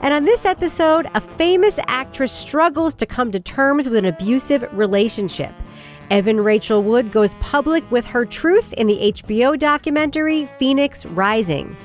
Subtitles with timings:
[0.00, 4.64] And on this episode, a famous actress struggles to come to terms with an abusive
[4.72, 5.52] relationship.
[6.10, 11.76] Evan Rachel Wood goes public with her truth in the HBO documentary Phoenix Rising.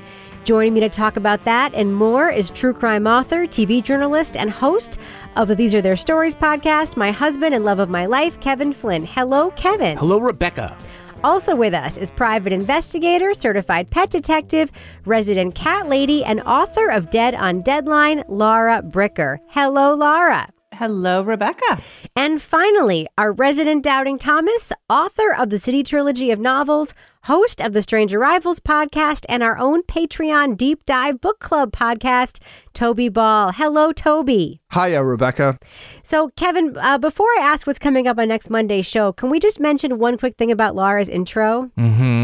[0.44, 4.50] Joining me to talk about that and more is true crime author, TV journalist, and
[4.50, 4.98] host
[5.36, 8.72] of the These Are Their Stories podcast, my husband and love of my life, Kevin
[8.72, 9.06] Flynn.
[9.06, 9.96] Hello, Kevin.
[9.96, 10.76] Hello, Rebecca.
[11.24, 14.72] Also with us is private investigator, certified pet detective,
[15.04, 19.38] resident cat lady, and author of Dead on Deadline, Laura Bricker.
[19.48, 20.48] Hello, Laura.
[20.74, 21.80] Hello, Rebecca.
[22.16, 26.94] And finally, our resident Doubting Thomas, author of the City Trilogy of novels,
[27.24, 32.40] host of the Strange Arrivals podcast, and our own Patreon Deep Dive Book Club podcast,
[32.74, 33.52] Toby Ball.
[33.52, 34.60] Hello, Toby.
[34.72, 35.58] Hiya, Rebecca.
[36.02, 39.38] So, Kevin, uh, before I ask what's coming up on next Monday's show, can we
[39.38, 41.70] just mention one quick thing about Laura's intro?
[41.78, 42.21] Mm-hmm.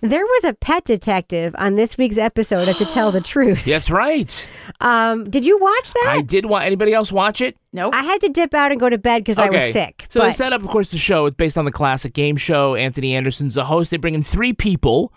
[0.00, 3.64] There was a pet detective on this week's episode of To Tell the Truth.
[3.64, 4.48] That's right.
[4.80, 6.06] Um, did you watch that?
[6.08, 7.56] I did want anybody else watch it?
[7.72, 7.94] Nope.
[7.94, 10.06] I had to dip out and go to bed because I was sick.
[10.08, 12.74] So the set up, of course, the show It's based on the classic game show.
[12.74, 13.90] Anthony Anderson's the host.
[13.90, 15.12] They bring in three people,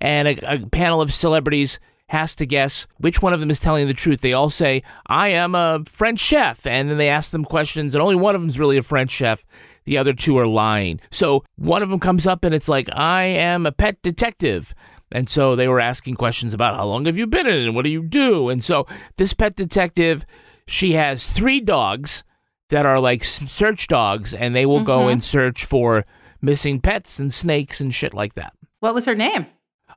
[0.00, 1.78] and a, a panel of celebrities
[2.08, 4.22] has to guess which one of them is telling the truth.
[4.22, 8.00] They all say, "I am a French chef," and then they ask them questions, and
[8.00, 9.44] only one of them is really a French chef.
[9.88, 11.00] The other two are lying.
[11.10, 14.74] So one of them comes up, and it's like, "I am a pet detective."
[15.10, 17.74] And so they were asking questions about how long have you been in it and
[17.74, 18.50] what do you do?
[18.50, 20.26] And so this pet detective,
[20.66, 22.22] she has three dogs
[22.68, 25.12] that are like search dogs, and they will go mm-hmm.
[25.12, 26.04] and search for
[26.42, 28.52] missing pets and snakes and shit like that.
[28.80, 29.46] What was her name?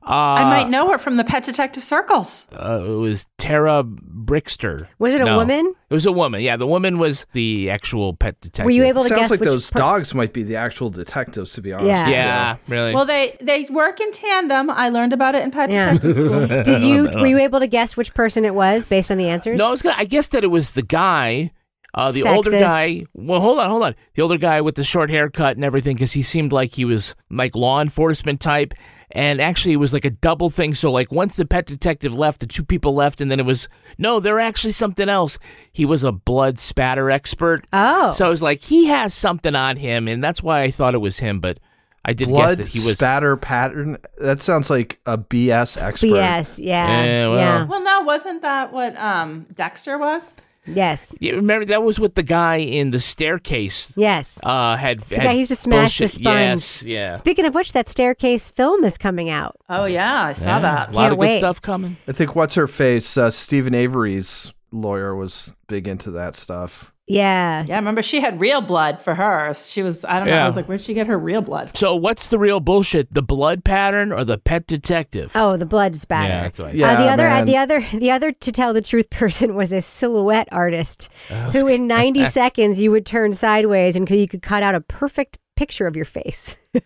[0.04, 2.44] Uh, I might know her from the pet detective circles.
[2.52, 4.88] Uh, it was Tara Brickster.
[4.98, 5.74] Was it a No, woman?
[5.90, 6.40] It was a woman.
[6.40, 8.64] Yeah, the woman was the actual pet detective.
[8.64, 11.52] Were you able to Sounds guess like those per- dogs might be the actual detectives,
[11.52, 11.86] to be honest.
[11.86, 12.00] Yeah.
[12.02, 12.14] with you.
[12.14, 12.94] Yeah, really.
[12.94, 14.70] Well, they they work in tandem.
[14.70, 15.92] I learned about it in pet Yeah.
[15.92, 16.46] detective school.
[16.64, 19.56] Did you were you able to guess which person it was based on the answers?
[19.56, 19.96] no, I was gonna.
[19.98, 21.52] I guess that it was the guy.
[21.94, 23.04] Uh, the older guy.
[23.12, 23.94] Well, hold on, hold on.
[24.14, 27.14] The older guy with the short haircut and everything, because he seemed like he was
[27.30, 28.72] like law enforcement type.
[29.14, 30.74] And actually, it was like a double thing.
[30.74, 33.68] So, like, once the pet detective left, the two people left, and then it was
[33.98, 35.38] no, they're actually something else.
[35.70, 37.66] He was a blood spatter expert.
[37.72, 38.12] Oh.
[38.12, 40.98] So I was like, he has something on him, and that's why I thought it
[40.98, 41.40] was him.
[41.40, 41.58] But
[42.04, 42.94] I did guess that he was.
[42.94, 43.98] spatter pattern.
[44.18, 46.06] That sounds like a BS expert.
[46.06, 46.58] BS.
[46.58, 47.04] Yeah.
[47.04, 47.38] Yeah, well.
[47.38, 47.64] yeah.
[47.64, 50.34] well, no, wasn't that what um, Dexter was?
[50.66, 51.14] Yes.
[51.18, 53.92] Yeah, remember that was with the guy in the staircase.
[53.96, 54.38] Yes.
[54.42, 56.26] Uh, had, The had guy who used to smash the bullshit- sponge.
[56.60, 57.14] Yes, yeah.
[57.16, 59.56] Speaking of which, that staircase film is coming out.
[59.68, 60.88] Oh yeah, I saw Yeah, that.
[60.90, 61.28] A lot Can't of wait.
[61.30, 61.96] good stuff coming.
[62.06, 63.16] I think what's her face?
[63.16, 66.91] Uh, Steven Avery's lawyer was big into that stuff.
[67.06, 67.64] Yeah.
[67.66, 69.52] Yeah, remember she had real blood for her.
[69.54, 70.34] She was I don't know.
[70.34, 70.44] Yeah.
[70.44, 71.76] I was like, where'd she get her real blood?
[71.76, 73.12] So, what's the real bullshit?
[73.12, 75.32] The blood pattern or the pet detective?
[75.34, 76.28] Oh, the blood spatter.
[76.28, 76.74] Yeah, that's right.
[76.74, 79.72] Yeah, uh, the other, uh, the other, the other, to tell the truth, person was
[79.72, 81.10] a silhouette artist
[81.52, 85.38] who, in ninety seconds, you would turn sideways and you could cut out a perfect
[85.56, 86.56] picture of your face.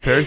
[0.00, 0.24] Pair.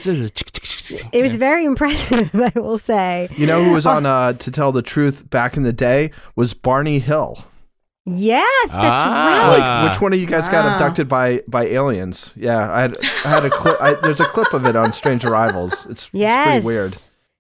[1.12, 3.28] It was very impressive, I will say.
[3.36, 6.54] You know who was on uh, To Tell the Truth back in the day was
[6.54, 7.44] Barney Hill.
[8.08, 9.50] Yes, that's Ah.
[9.50, 9.58] right.
[9.58, 12.34] Like, which one of you guys got abducted by by aliens?
[12.36, 13.78] Yeah, I had I had a clip.
[14.02, 15.88] There's a clip of it on Strange Arrivals.
[15.90, 16.58] It's, yes.
[16.58, 16.94] it's pretty weird.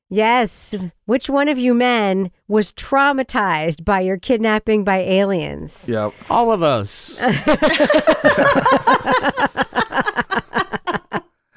[0.10, 0.74] Yes.
[1.06, 5.88] Which one of you men was traumatized by your kidnapping by aliens?
[5.90, 6.14] Yep.
[6.30, 7.18] All of us.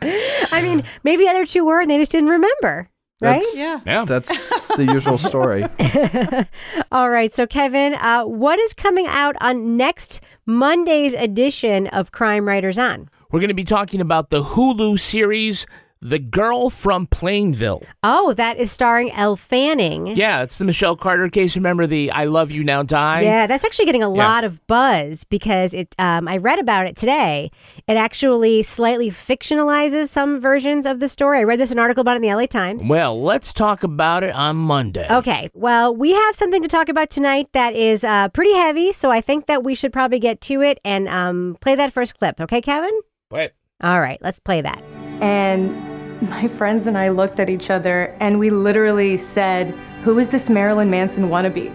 [0.00, 2.88] I mean, maybe the other two were and they just didn't remember.
[3.20, 3.40] Right?
[3.42, 3.80] That's, Yeah.
[3.84, 4.04] Yeah.
[4.04, 5.64] That's the usual story.
[6.92, 7.34] All right.
[7.34, 13.08] So, Kevin, uh, what is coming out on next Monday's edition of Crime Writers On?
[13.30, 15.66] We're going to be talking about the Hulu series
[16.00, 17.82] The Girl from Plainville.
[18.04, 20.06] Oh, that is starring Elle Fanning.
[20.16, 21.56] Yeah, it's the Michelle Carter case.
[21.56, 23.22] Remember the I Love You Now Die?
[23.22, 24.28] Yeah, that's actually getting a Yeah.
[24.28, 25.96] lot of buzz because it.
[25.98, 27.50] Um, I read about it today.
[27.88, 31.40] It actually slightly fictionalizes some versions of the story.
[31.40, 32.86] I read this in an article about it in the LA Times.
[32.88, 35.08] Well, let's talk about it on Monday.
[35.10, 39.10] Okay, well, we have something to talk about tonight that is uh, pretty heavy, so
[39.10, 42.40] I think that we should probably get to it and um, play that first clip.
[42.40, 42.96] Okay, Kevin?
[43.32, 43.50] Wait.
[43.82, 44.80] All right, let's play that.
[45.20, 45.87] And
[46.20, 49.70] my friends and I looked at each other and we literally said,
[50.02, 51.72] Who is this Marilyn Manson wannabe?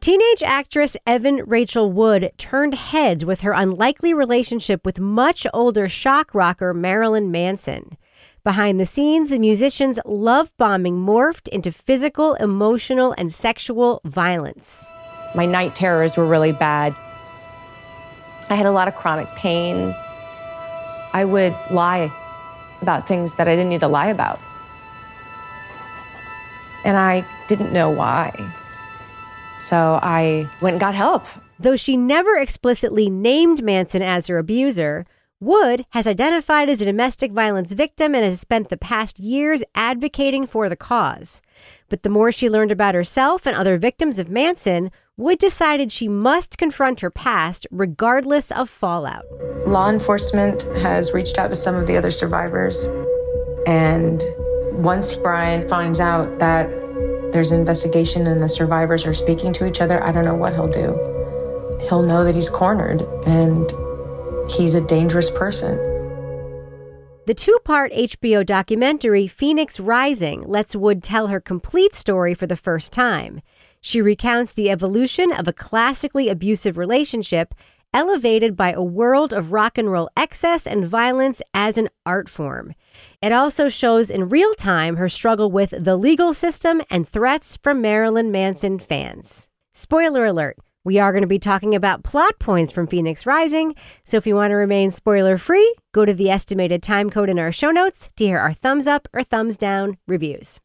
[0.00, 6.34] Teenage actress Evan Rachel Wood turned heads with her unlikely relationship with much older shock
[6.34, 7.96] rocker Marilyn Manson.
[8.42, 14.90] Behind the scenes, the musician's love bombing morphed into physical, emotional, and sexual violence.
[15.34, 16.94] My night terrors were really bad.
[18.50, 19.94] I had a lot of chronic pain.
[21.14, 22.12] I would lie
[22.82, 24.40] about things that I didn't need to lie about.
[26.84, 28.32] And I didn't know why.
[29.58, 31.26] So I went and got help.
[31.58, 35.06] Though she never explicitly named Manson as her abuser,
[35.40, 40.46] Wood has identified as a domestic violence victim and has spent the past years advocating
[40.46, 41.42] for the cause.
[41.88, 46.08] But the more she learned about herself and other victims of Manson, Wood decided she
[46.08, 49.24] must confront her past regardless of fallout.
[49.64, 52.88] Law enforcement has reached out to some of the other survivors.
[53.64, 54.20] And
[54.72, 56.68] once Brian finds out that
[57.30, 60.52] there's an investigation and the survivors are speaking to each other, I don't know what
[60.52, 60.98] he'll do.
[61.88, 63.70] He'll know that he's cornered and
[64.50, 65.76] he's a dangerous person.
[67.26, 72.56] The two part HBO documentary Phoenix Rising lets Wood tell her complete story for the
[72.56, 73.42] first time.
[73.86, 77.54] She recounts the evolution of a classically abusive relationship
[77.92, 82.72] elevated by a world of rock and roll excess and violence as an art form.
[83.20, 87.82] It also shows in real time her struggle with the legal system and threats from
[87.82, 89.48] Marilyn Manson fans.
[89.74, 90.56] Spoiler alert.
[90.82, 94.34] We are going to be talking about plot points from Phoenix Rising, so if you
[94.34, 98.08] want to remain spoiler free, go to the estimated time code in our show notes
[98.16, 100.58] to hear our thumbs up or thumbs down reviews.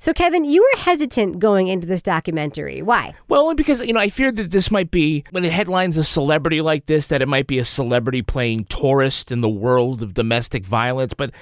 [0.00, 2.82] So, Kevin, you were hesitant going into this documentary.
[2.82, 3.14] Why?
[3.26, 6.60] Well, because, you know, I feared that this might be, when it headlines a celebrity
[6.60, 10.64] like this, that it might be a celebrity playing tourist in the world of domestic
[10.64, 11.14] violence.
[11.14, 11.32] But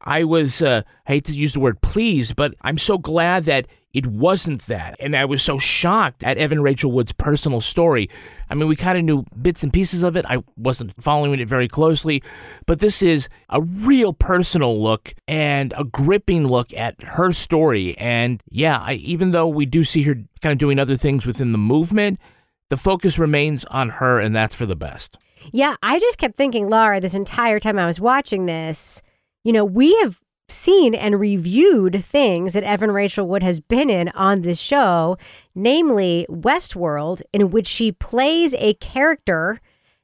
[0.00, 3.68] I was, uh, I hate to use the word pleased, but I'm so glad that
[3.92, 4.96] it wasn't that.
[5.00, 8.08] And I was so shocked at Evan Rachel Wood's personal story.
[8.48, 10.24] I mean, we kind of knew bits and pieces of it.
[10.26, 12.22] I wasn't following it very closely,
[12.66, 17.98] but this is a real personal look and a gripping look at her story.
[17.98, 21.52] And yeah, I, even though we do see her kind of doing other things within
[21.52, 22.20] the movement,
[22.68, 25.18] the focus remains on her, and that's for the best.
[25.52, 29.02] Yeah, I just kept thinking, Laura, this entire time I was watching this,
[29.42, 30.20] you know, we have
[30.52, 35.16] seen and reviewed things that Evan Rachel Wood has been in on this show,
[35.54, 39.60] namely Westworld, in which she plays a character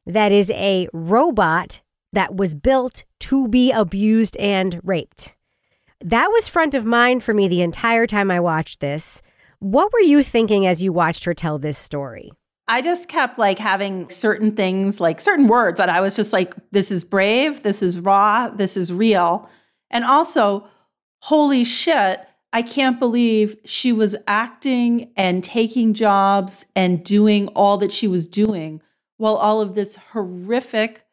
[0.07, 1.81] that is a robot
[2.13, 5.35] that was built to be abused and raped.
[6.01, 9.23] That was front of mind for me the entire time I watched this.
[9.59, 12.31] What were you thinking as you watched her tell this story?
[12.69, 16.55] I just kept like having certain things, like certain words that I was just like,
[16.73, 19.49] this is brave, this is raw, this is real.
[19.97, 20.69] And also,
[21.21, 22.21] holy shit,
[22.53, 28.27] I can't believe she was acting and taking jobs and doing all that she was
[28.27, 28.83] doing
[29.17, 31.07] while all of this horrific,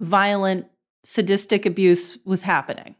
[0.00, 0.68] violent,
[1.02, 2.94] sadistic abuse was happening.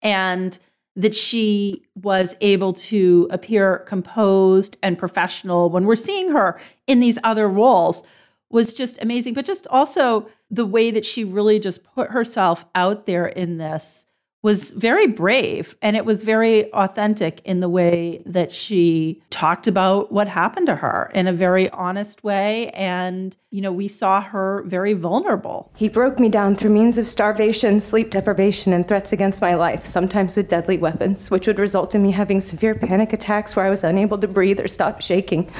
[0.00, 0.58] And
[0.96, 7.18] that she was able to appear composed and professional when we're seeing her in these
[7.22, 8.02] other roles
[8.48, 9.34] was just amazing.
[9.34, 14.06] But just also the way that she really just put herself out there in this
[14.42, 20.10] was very brave and it was very authentic in the way that she talked about
[20.10, 24.62] what happened to her in a very honest way and you know we saw her
[24.66, 29.40] very vulnerable He broke me down through means of starvation, sleep deprivation, and threats against
[29.40, 33.56] my life, sometimes with deadly weapons, which would result in me having severe panic attacks
[33.56, 35.50] where I was unable to breathe or stop shaking.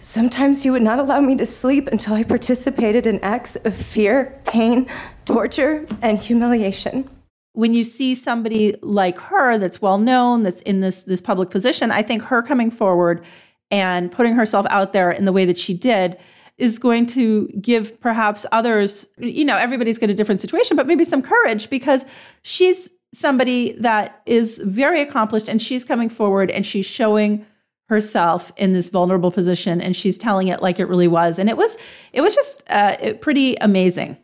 [0.00, 4.38] Sometimes he would not allow me to sleep until I participated in acts of fear,
[4.44, 4.86] pain,
[5.24, 7.08] torture, and humiliation.
[7.54, 11.90] When you see somebody like her that's well known, that's in this this public position,
[11.90, 13.24] I think her coming forward
[13.70, 16.18] and putting herself out there in the way that she did
[16.58, 21.04] is going to give perhaps others, you know, everybody's got a different situation, but maybe
[21.04, 22.04] some courage because
[22.42, 27.46] she's somebody that is very accomplished and she's coming forward and she's showing
[27.88, 31.38] herself in this vulnerable position and she's telling it like it really was.
[31.38, 31.76] And it was
[32.12, 34.16] it was just uh, pretty amazing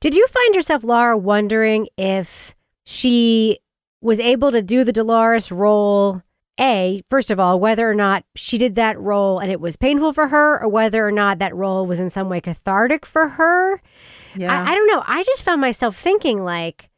[0.00, 3.58] did you find yourself laura wondering if she
[4.00, 6.22] was able to do the dolores role
[6.60, 10.12] a first of all whether or not she did that role and it was painful
[10.12, 13.80] for her or whether or not that role was in some way cathartic for her
[14.36, 16.90] yeah I, I don't know i just found myself thinking like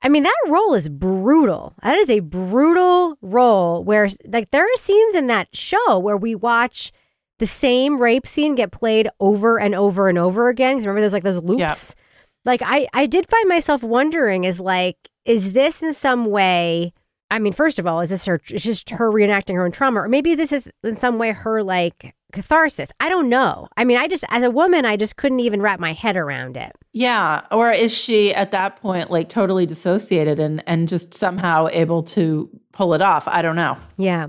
[0.00, 1.74] I mean, that role is brutal.
[1.82, 6.34] That is a brutal role where, like, there are scenes in that show where we
[6.36, 6.92] watch
[7.38, 10.76] the same rape scene get played over and over and over again.
[10.78, 11.60] Remember, there's like those loops.
[11.96, 12.04] Yep.
[12.48, 16.94] Like, I, I did find myself wondering, is like, is this in some way?
[17.30, 18.40] I mean, first of all, is this her?
[18.50, 21.62] Is just her reenacting her own trauma, or maybe this is in some way her
[21.62, 22.90] like catharsis.
[23.00, 23.68] I don't know.
[23.76, 26.56] I mean, I just, as a woman, I just couldn't even wrap my head around
[26.56, 26.72] it.
[26.94, 27.42] Yeah.
[27.50, 32.48] Or is she at that point like totally dissociated and, and just somehow able to
[32.72, 33.28] pull it off?
[33.28, 33.76] I don't know.
[33.98, 34.28] Yeah.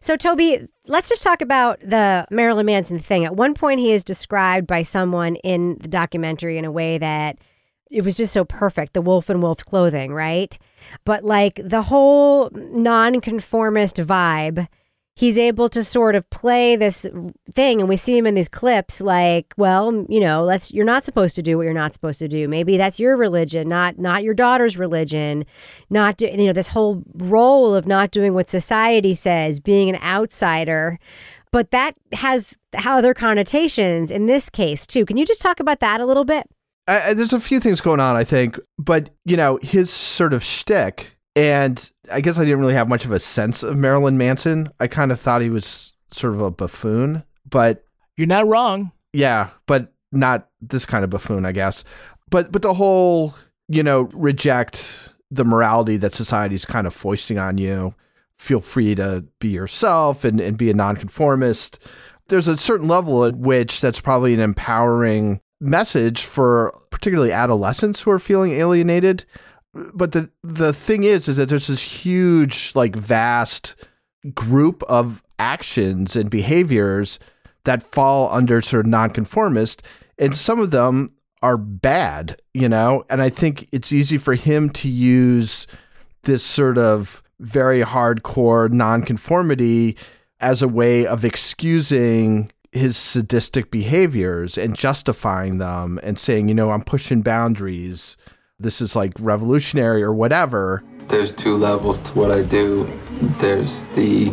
[0.00, 3.24] So, Toby, let's just talk about the Marilyn Manson thing.
[3.24, 7.38] At one point, he is described by someone in the documentary in a way that
[7.90, 10.58] it was just so perfect the wolf in wolf's clothing, right?
[11.04, 14.66] But like the whole nonconformist vibe
[15.20, 17.06] he's able to sort of play this
[17.54, 21.04] thing and we see him in these clips like well you know let's you're not
[21.04, 22.48] supposed to do what you're not supposed to do.
[22.48, 25.44] Maybe that's your religion not not your daughter's religion
[25.90, 29.96] not do, you know this whole role of not doing what society says being an
[29.96, 30.98] outsider.
[31.52, 35.04] But that has other connotations in this case too.
[35.04, 36.46] Can you just talk about that a little bit?
[36.86, 38.58] There's a few things going on i think.
[38.78, 43.04] But you know his sort of shtick and I guess I didn't really have much
[43.04, 44.68] of a sense of Marilyn Manson.
[44.80, 47.84] I kind of thought he was sort of a buffoon, but
[48.16, 48.92] you're not wrong.
[49.12, 51.84] Yeah, but not this kind of buffoon, I guess.
[52.30, 53.34] But but the whole,
[53.68, 57.94] you know, reject the morality that society's kind of foisting on you.
[58.36, 61.78] Feel free to be yourself and, and be a nonconformist.
[62.28, 68.10] There's a certain level at which that's probably an empowering message for particularly adolescents who
[68.10, 69.24] are feeling alienated
[69.72, 73.76] but the the thing is is that there's this huge like vast
[74.34, 77.18] group of actions and behaviors
[77.64, 79.82] that fall under sort of nonconformist
[80.18, 81.08] and some of them
[81.42, 83.04] are bad you know?
[83.08, 85.66] And i think it's easy for him to use
[86.22, 89.96] this sort of very hardcore nonconformity
[90.40, 96.70] as a way of excusing his sadistic behaviors and justifying them and saying you know
[96.70, 98.16] i'm pushing boundaries
[98.60, 100.84] this is like revolutionary or whatever.
[101.08, 102.86] There's two levels to what I do.
[103.38, 104.32] There's the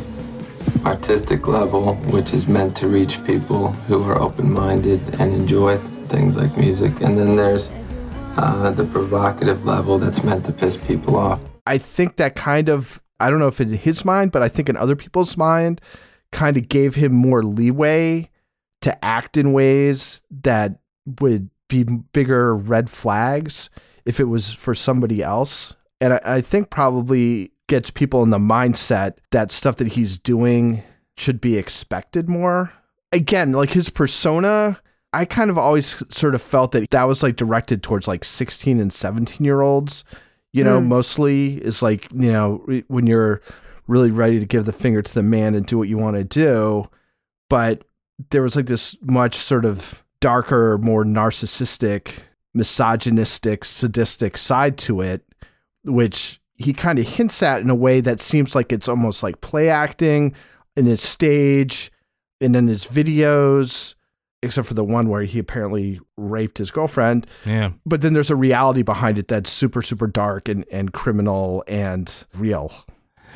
[0.85, 6.37] artistic level, which is meant to reach people who are open minded and enjoy things
[6.37, 7.01] like music.
[7.01, 7.71] And then there's
[8.35, 11.43] uh, the provocative level that's meant to piss people off.
[11.65, 14.69] I think that kind of, I don't know if in his mind, but I think
[14.69, 15.81] in other people's mind,
[16.31, 18.29] kind of gave him more leeway
[18.81, 20.79] to act in ways that
[21.21, 23.69] would be bigger red flags
[24.07, 25.75] if it was for somebody else.
[26.01, 30.81] And I, I think probably gets people in the mindset that stuff that he's doing
[31.17, 32.71] should be expected more.
[33.11, 34.79] Again, like his persona,
[35.11, 38.79] I kind of always sort of felt that that was like directed towards like 16
[38.79, 40.05] and 17 year olds,
[40.53, 40.85] you know, mm.
[40.85, 43.41] mostly is like, you know, when you're
[43.87, 46.23] really ready to give the finger to the man and do what you want to
[46.23, 46.89] do.
[47.49, 47.83] But
[48.29, 52.19] there was like this much sort of darker, more narcissistic
[52.57, 55.23] misogynistic, sadistic side to it,
[55.83, 59.41] which he kind of hints at in a way that seems like it's almost like
[59.41, 60.33] play acting
[60.75, 61.91] in his stage
[62.41, 63.95] and in his videos,
[64.41, 67.27] except for the one where he apparently raped his girlfriend.
[67.45, 67.71] Yeah.
[67.85, 72.11] But then there's a reality behind it that's super, super dark and, and criminal and
[72.33, 72.73] real.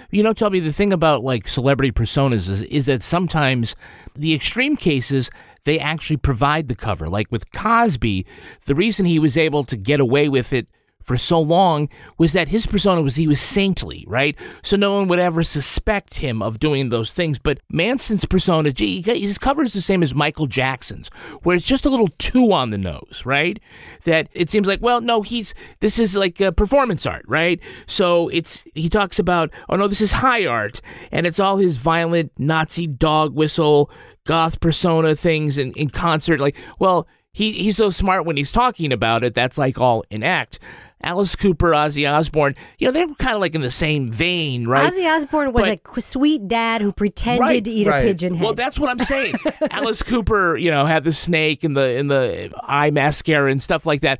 [0.10, 3.76] You know, Toby, the thing about like celebrity personas is, is that sometimes
[4.16, 5.30] the extreme cases
[5.64, 7.10] they actually provide the cover.
[7.10, 8.26] Like with Cosby,
[8.66, 10.68] the reason he was able to get away with it
[11.02, 14.36] for so long was that his persona was he was saintly, right?
[14.64, 17.40] So no one would ever suspect him of doing those things.
[17.40, 21.10] But Manson's persona, gee, his cover is the same as Michael Jackson's,
[21.44, 23.60] where it's just a little too on the nose, right?
[24.04, 27.60] That it seems like, well, no, he's this is like a performance art, right?
[27.88, 31.78] So it's he talks about, oh no, this is high art, and it's all his
[31.78, 33.90] violent Nazi dog whistle
[34.26, 36.40] goth persona things in, in concert.
[36.40, 39.34] Like, well, he, he's so smart when he's talking about it.
[39.34, 40.60] That's like all in act.
[41.04, 44.68] Alice Cooper, Ozzy Osbourne, you know, they were kind of like in the same vein,
[44.68, 44.94] right?
[44.94, 48.06] Ozzy Osbourne was But- a sweet dad who pretended Right, to eat right.
[48.06, 48.44] a pigeon head.
[48.44, 49.34] Well, that's what I'm saying.
[49.72, 53.88] Alice Cooper, you know, had the snake and the in the eye mascara and stuff
[53.88, 54.20] like that.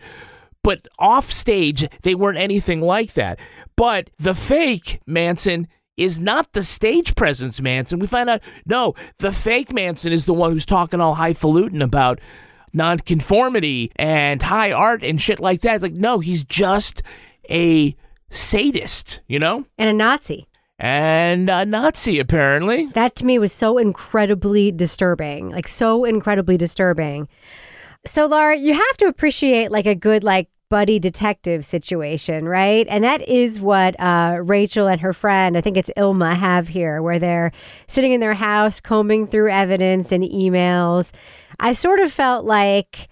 [0.64, 3.38] But off stage, they weren't anything like that.
[3.76, 5.68] But the fake Manson
[5.98, 8.00] is not the stage presence Manson.
[8.00, 12.20] We find out no, the fake Manson is the one who's talking all highfalutin about
[12.74, 15.76] nonconformity and high art and shit like that.
[15.76, 17.04] It's like no, he's just
[17.50, 17.96] a
[18.30, 20.48] sadist, you know, and a Nazi.
[20.80, 22.88] and a Nazi apparently.
[22.94, 27.28] That to me was so incredibly disturbing, like so incredibly disturbing.
[28.06, 32.88] So, Laura, you have to appreciate like a good like buddy detective situation, right?
[32.90, 37.02] And that is what uh, Rachel and her friend, I think it's Illma, have here,
[37.02, 37.52] where they're
[37.88, 41.12] sitting in their house combing through evidence and emails.
[41.60, 43.10] I sort of felt like.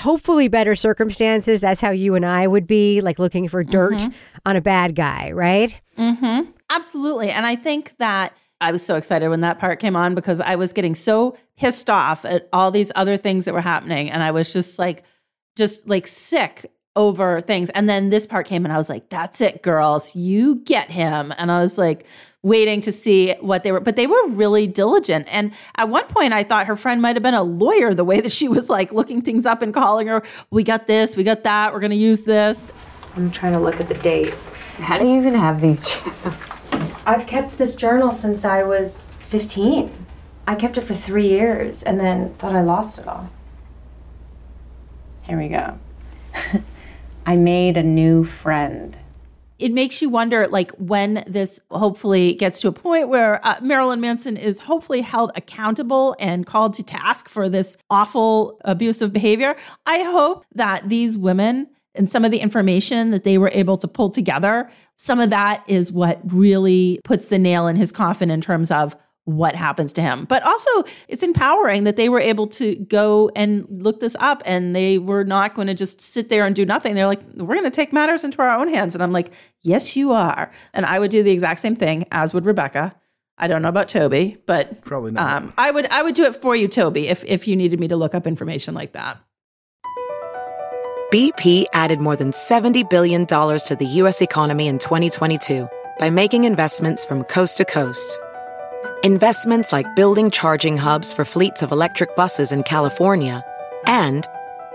[0.00, 1.62] Hopefully, better circumstances.
[1.62, 4.02] That's how you and I would be, like looking for dirt
[4.44, 5.80] on a bad guy, right?
[5.96, 6.50] Mm-hmm.
[6.68, 7.30] Absolutely.
[7.30, 10.56] And I think that I was so excited when that part came on because I
[10.56, 14.10] was getting so pissed off at all these other things that were happening.
[14.10, 15.02] And I was just like,
[15.56, 17.70] just like sick over things.
[17.70, 20.16] And then this part came and I was like, that's it, girls.
[20.16, 21.32] You get him.
[21.38, 22.06] And I was like,
[22.42, 25.26] waiting to see what they were, but they were really diligent.
[25.32, 28.20] And at one point, I thought her friend might have been a lawyer the way
[28.20, 31.42] that she was like looking things up and calling her, we got this, we got
[31.42, 32.70] that, we're going to use this.
[33.16, 34.32] I'm trying to look at the date.
[34.76, 36.36] How do you even have these journals?
[37.04, 40.06] I've kept this journal since I was 15.
[40.46, 43.28] I kept it for three years and then thought I lost it all.
[45.24, 45.78] Here we go.
[47.26, 48.96] I made a new friend.
[49.58, 54.00] it makes you wonder like when this hopefully gets to a point where uh, Marilyn
[54.00, 59.56] Manson is hopefully held accountable and called to task for this awful abusive behavior.
[59.86, 63.88] I hope that these women and some of the information that they were able to
[63.88, 68.42] pull together, some of that is what really puts the nail in his coffin in
[68.42, 68.94] terms of
[69.26, 70.24] what happens to him.
[70.24, 70.70] But also,
[71.08, 75.24] it's empowering that they were able to go and look this up and they were
[75.24, 76.94] not going to just sit there and do nothing.
[76.94, 78.94] They're like, we're going to take matters into our own hands.
[78.94, 80.50] And I'm like, yes, you are.
[80.72, 82.94] And I would do the exact same thing, as would Rebecca.
[83.36, 85.42] I don't know about Toby, but Probably not.
[85.42, 87.88] um, I would I would do it for you, Toby, if if you needed me
[87.88, 89.18] to look up information like that.
[91.12, 94.20] BP added more than $70 billion to the U.S.
[94.20, 98.18] economy in 2022 by making investments from coast to coast.
[99.06, 103.44] Investments like building charging hubs for fleets of electric buses in California
[103.86, 104.26] and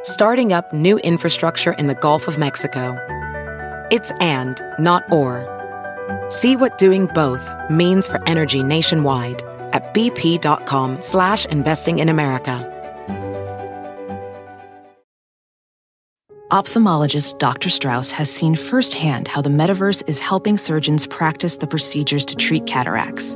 [0.04, 2.96] starting up new infrastructure in the Gulf of Mexico.
[3.92, 5.44] It's and, not or.
[6.30, 9.42] See what doing both means for energy nationwide
[9.74, 12.66] at bp.com slash investing in America.
[16.54, 17.70] Ophthalmologist Dr.
[17.70, 22.66] Strauss has seen firsthand how the metaverse is helping surgeons practice the procedures to treat
[22.66, 23.36] cataracts.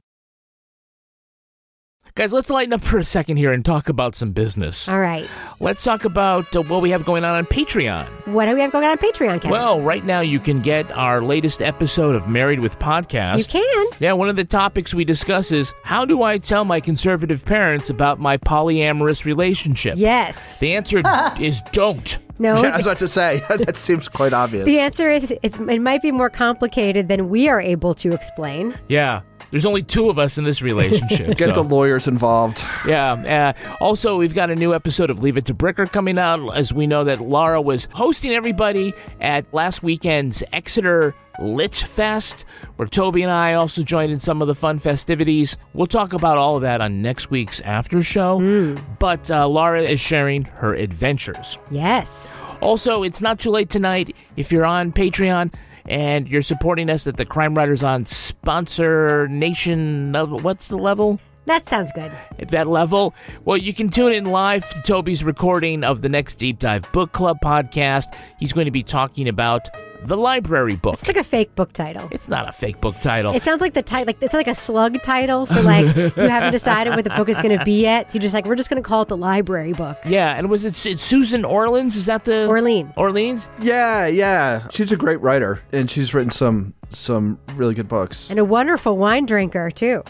[2.13, 4.89] Guys, let's lighten up for a second here and talk about some business.
[4.89, 5.25] All right.
[5.61, 8.05] Let's talk about uh, what we have going on on Patreon.
[8.27, 9.51] What do we have going on on Patreon, Kevin?
[9.51, 13.37] Well, right now you can get our latest episode of Married with Podcast.
[13.37, 13.87] you can.
[14.01, 17.89] Yeah, one of the topics we discuss is how do I tell my conservative parents
[17.89, 19.93] about my polyamorous relationship?
[19.95, 20.59] Yes.
[20.59, 21.01] The answer
[21.39, 22.19] is don't.
[22.41, 22.59] No.
[22.59, 24.65] Yeah, I was about to say that seems quite obvious.
[24.65, 28.75] The answer is it's, it might be more complicated than we are able to explain.
[28.89, 31.27] Yeah, there's only two of us in this relationship.
[31.37, 32.63] Get so- the lawyers involved.
[32.87, 33.53] Yeah.
[33.59, 36.73] Uh, also, we've got a new episode of Leave It to Bricker coming out, as
[36.73, 43.23] we know that Laura was hosting everybody at last weekend's Exeter Lit Fest, where Toby
[43.23, 45.57] and I also joined in some of the fun festivities.
[45.73, 48.75] We'll talk about all of that on next week's after show.
[48.99, 51.57] But uh, Laura is sharing her adventures.
[51.71, 52.43] Yes.
[52.61, 55.53] Also, it's not too late tonight if you're on Patreon
[55.87, 60.11] and you're supporting us at the Crime Writers on sponsor nation.
[60.11, 61.19] level- What's the level?
[61.45, 62.11] That sounds good.
[62.37, 63.15] At that level,
[63.45, 67.13] well, you can tune in live to Toby's recording of the next Deep Dive Book
[67.13, 68.15] Club podcast.
[68.39, 69.67] He's going to be talking about
[70.05, 70.95] the library book.
[70.99, 72.07] It's like a fake book title.
[72.11, 73.33] It's not a fake book title.
[73.33, 76.51] It sounds like the title, like it's like a slug title for like you haven't
[76.51, 78.11] decided what the book is going to be yet.
[78.11, 79.97] So you're just like, we're just going to call it the library book.
[80.05, 81.95] yeah, and was it it's Susan Orleans?
[81.95, 82.91] Is that the Orlean?
[82.97, 83.47] Orleans?
[83.59, 84.67] Yeah, yeah.
[84.71, 88.29] She's a great writer, and she's written some some really good books.
[88.29, 90.03] And a wonderful wine drinker too.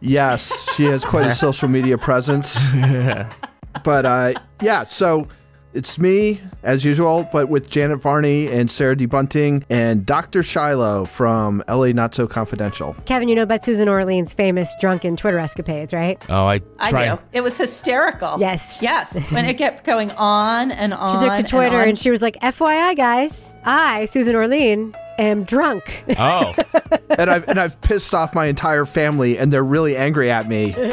[0.00, 2.58] Yes, she has quite a social media presence.
[3.84, 5.28] but uh, yeah, so
[5.74, 9.06] it's me as usual, but with Janet Varney and Sarah D.
[9.06, 10.42] Bunting and Dr.
[10.42, 12.94] Shiloh from LA Not So Confidential.
[13.04, 16.24] Kevin, you know about Susan Orlean's famous drunken Twitter escapades, right?
[16.30, 17.22] Oh, I I do.
[17.32, 18.36] It was hysterical.
[18.38, 18.82] Yes.
[18.82, 19.16] Yes.
[19.38, 21.20] When it kept going on and on.
[21.20, 21.88] She took to Twitter on.
[21.90, 26.04] and, she was like, FYI, guys, I, Susan Orlean, am drunk.
[26.18, 26.54] Oh.
[27.18, 30.74] and I've and I've pissed off my entire family, and they're really angry at me.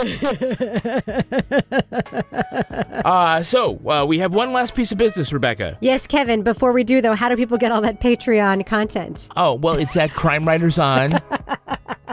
[3.05, 5.77] Uh, so uh, we have one last piece of business, Rebecca.
[5.81, 9.29] yes, Kevin, before we do, though, how do people get all that Patreon content?
[9.35, 11.11] Oh well, it's at Crime Writers On.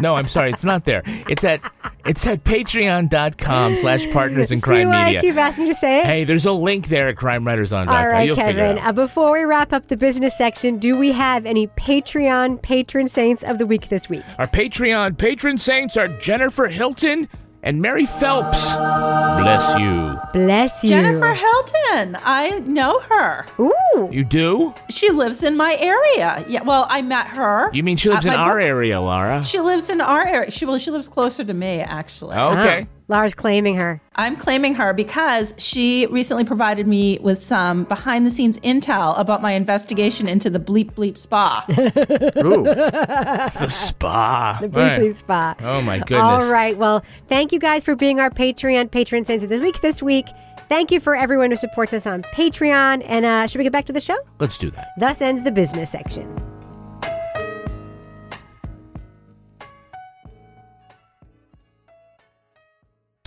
[0.01, 1.03] no, I'm sorry, it's not there.
[1.07, 1.61] It's at
[2.05, 5.19] it's at patreon.com slash partners in crime See why media.
[5.21, 6.05] I keep asking you to say it?
[6.05, 7.89] Hey, there's a link there at crimewriterson.com.
[7.89, 8.79] All right, You'll figure Kevin.
[8.79, 8.89] it out.
[8.89, 13.45] Uh, before we wrap up the business section, do we have any Patreon patron saints
[13.53, 14.25] of the week this week?
[14.39, 17.29] Our Patreon patron saints are Jennifer Hilton
[17.63, 18.75] and Mary Phelps.
[18.75, 20.19] Bless you.
[20.33, 20.89] Bless you.
[20.91, 22.17] Jennifer Hilton.
[22.25, 23.47] I know her.
[23.61, 24.09] Ooh.
[24.11, 24.75] You do?
[24.91, 26.45] She lives in my area.
[26.49, 26.63] Yeah.
[26.65, 27.71] Well, I met her.
[27.73, 29.45] You mean she lives in our book- area, Laura?
[29.45, 30.51] She lives in our area.
[30.51, 32.37] She well, she lives closer to me actually.
[32.37, 32.87] Okay.
[33.09, 34.01] Lara's claiming her.
[34.17, 39.43] I'm claiming her because she recently provided me with some behind the scenes intel about
[39.43, 41.65] my investigation into the Bleep Bleep Spa.
[43.63, 44.59] The spa.
[44.61, 44.99] The Right.
[44.99, 45.55] Bleep Bleep Spa.
[45.61, 46.21] Oh my goodness.
[46.23, 46.77] All right.
[46.77, 50.27] Well, thank you guys for being our Patreon patron saints of the week this week.
[50.69, 53.03] Thank you for everyone who supports us on Patreon.
[53.07, 54.17] And uh, should we get back to the show?
[54.39, 54.89] Let's do that.
[54.99, 56.52] Thus ends the business section.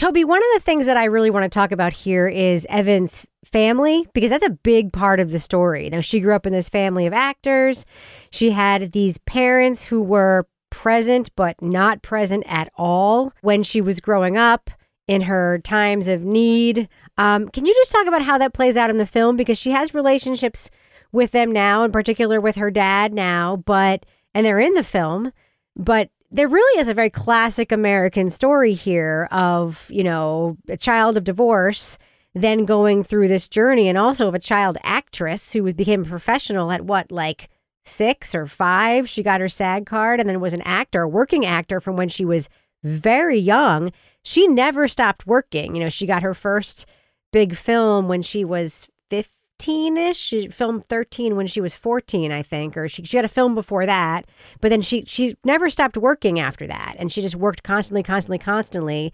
[0.06, 3.26] Toby, one of the things that I really want to talk about here is Evan's
[3.44, 5.90] family because that's a big part of the story.
[5.90, 7.88] Now, she grew up in this family of actors.
[8.30, 14.00] She had these parents who were present but not present at all when she was
[14.00, 14.70] growing up
[15.08, 16.88] in her times of need.
[17.18, 19.36] Um, can you just talk about how that plays out in the film?
[19.36, 20.70] Because she has relationships
[21.14, 25.32] with them now, in particular with her dad now, but and they're in the film,
[25.76, 31.16] but there really is a very classic American story here of, you know, a child
[31.16, 31.98] of divorce
[32.38, 36.70] then going through this journey and also of a child actress who became a professional
[36.70, 37.50] at what, like
[37.86, 39.08] six or five?
[39.08, 42.10] She got her SAG card and then was an actor, a working actor from when
[42.10, 42.50] she was
[42.84, 43.94] very young.
[44.22, 45.76] She never stopped working.
[45.76, 46.86] You know, she got her first
[47.32, 48.90] big film when she was
[49.60, 50.18] 15 ish.
[50.18, 53.56] She filmed 13 when she was 14, I think, or she, she had a film
[53.56, 54.26] before that.
[54.62, 56.96] But then she, she never stopped working after that.
[56.98, 59.14] And she just worked constantly, constantly, constantly.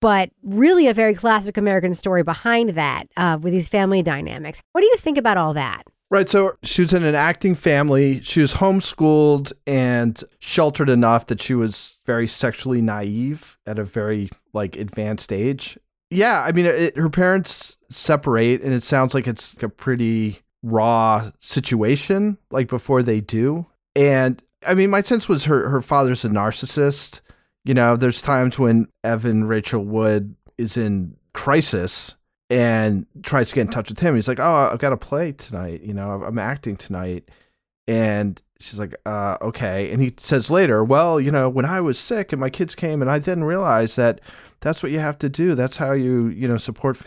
[0.00, 4.60] But really, a very classic American story behind that uh, with these family dynamics.
[4.72, 5.84] What do you think about all that?
[6.10, 6.28] Right.
[6.28, 8.20] So she was in an acting family.
[8.20, 14.28] She was homeschooled and sheltered enough that she was very sexually naive at a very
[14.52, 15.78] like advanced age.
[16.14, 16.42] Yeah.
[16.42, 22.38] I mean, it, her parents separate, and it sounds like it's a pretty raw situation,
[22.50, 23.66] like before they do.
[23.94, 27.20] And I mean, my sense was her her father's a narcissist.
[27.64, 32.14] You know, there's times when Evan Rachel Wood is in crisis
[32.50, 34.14] and tries to get in touch with him.
[34.14, 35.82] He's like, "Oh, I've got to play tonight.
[35.82, 37.30] You know, I'm acting tonight."
[37.86, 41.98] And she's like, uh, "Okay." And he says later, "Well, you know, when I was
[41.98, 44.20] sick and my kids came, and I didn't realize that
[44.60, 45.54] that's what you have to do.
[45.54, 46.98] That's how you, you know, support."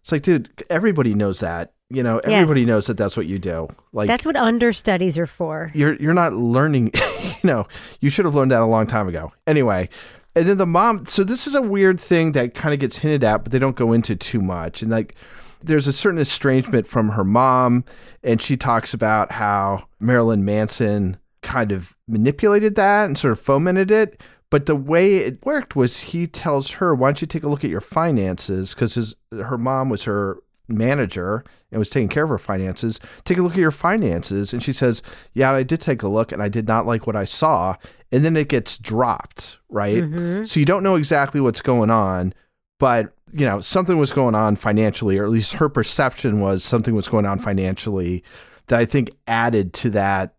[0.00, 1.72] It's like, dude, everybody knows that.
[1.92, 2.32] You know, Yes.
[2.42, 3.66] everybody knows that that's what you do.
[3.92, 5.70] Like, That's what understudies are for.
[5.74, 6.92] you're you're not learning
[7.22, 7.66] you know
[8.00, 9.88] you should have learned that a long time ago anyway
[10.36, 13.24] and then the mom so this is a weird thing that kind of gets hinted
[13.24, 15.16] at but they don't go into too much and like
[15.62, 17.84] there's a certain estrangement from her mom
[18.22, 23.90] and she talks about how marilyn manson kind of manipulated that and sort of fomented
[23.90, 24.20] it
[24.50, 27.64] but the way it worked was he tells her why don't you take a look
[27.64, 32.30] at your finances because his her mom was her manager and was taking care of
[32.30, 33.00] her finances.
[33.24, 34.52] Take a look at your finances.
[34.52, 35.02] And she says,
[35.34, 37.74] Yeah, I did take a look and I did not like what I saw.
[38.12, 40.02] And then it gets dropped, right?
[40.02, 40.46] Mhm.
[40.46, 42.32] So you don't know exactly what's going on,
[42.78, 46.94] but you know, something was going on financially, or at least her perception was something
[46.94, 48.24] was going on financially
[48.66, 50.34] that I think added to that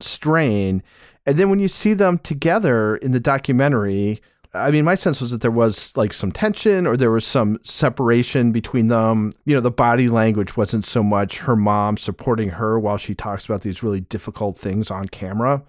[0.00, 0.82] strain.
[1.26, 4.20] And then when you see them together in the documentary,
[4.54, 7.58] I mean, my sense was that there was like some tension or there was some
[7.62, 9.32] separation between them.
[9.46, 13.46] You know, the body language wasn't so much her mom supporting her while she talks
[13.46, 15.62] about these really difficult things on camera.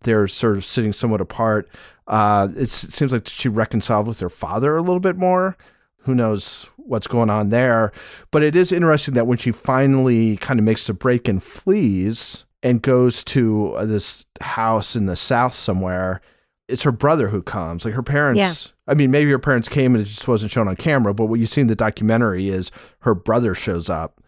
[0.00, 1.68] They're sort of sitting somewhat apart.
[2.08, 5.56] Uh, it seems like she reconciled with her father a little bit more.
[6.04, 7.92] Who knows what's going on there?
[8.30, 12.44] But it is interesting that when she finally kind of makes the break and flees
[12.62, 16.20] and goes to uh, this house in the south somewhere,
[16.68, 17.84] it's her brother who comes.
[17.84, 18.92] Like her parents, yeah.
[18.92, 21.40] I mean, maybe her parents came and it just wasn't shown on camera, but what
[21.40, 24.20] you see in the documentary is her brother shows up.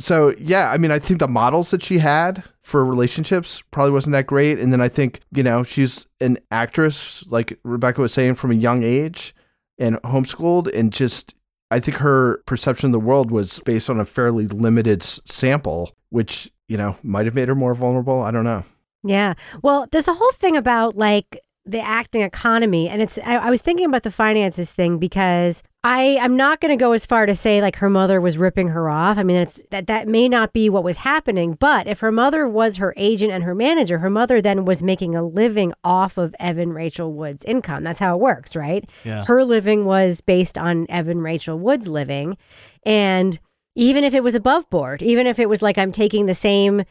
[0.00, 4.12] So, yeah, I mean, I think the models that she had for relationships probably wasn't
[4.12, 4.60] that great.
[4.60, 8.54] And then I think, you know, she's an actress, like Rebecca was saying, from a
[8.54, 9.34] young age
[9.78, 10.72] and homeschooled.
[10.74, 11.34] And just,
[11.70, 16.50] I think her perception of the world was based on a fairly limited sample, which,
[16.68, 18.22] you know, might have made her more vulnerable.
[18.22, 18.64] I don't know.
[19.04, 19.34] Yeah.
[19.62, 23.60] Well, there's a whole thing about like the acting economy and it's I, I, was
[23.60, 27.34] thinking about the finances thing because i i'm not going to go as far to
[27.34, 29.18] say like her mother was ripping her off.
[29.18, 32.48] I mean it's that that may not be what was happening but if her mother
[32.48, 36.34] was her agent and her manager her mother then was making a living off of
[36.40, 37.84] evan rachel wood's income.
[37.84, 38.88] That's how it works right?
[39.04, 39.26] Yeah.
[39.26, 42.38] her living was based on evan rachel wood's living
[42.84, 43.38] and
[43.74, 46.82] even if it was above board even if it was like i'm taking the same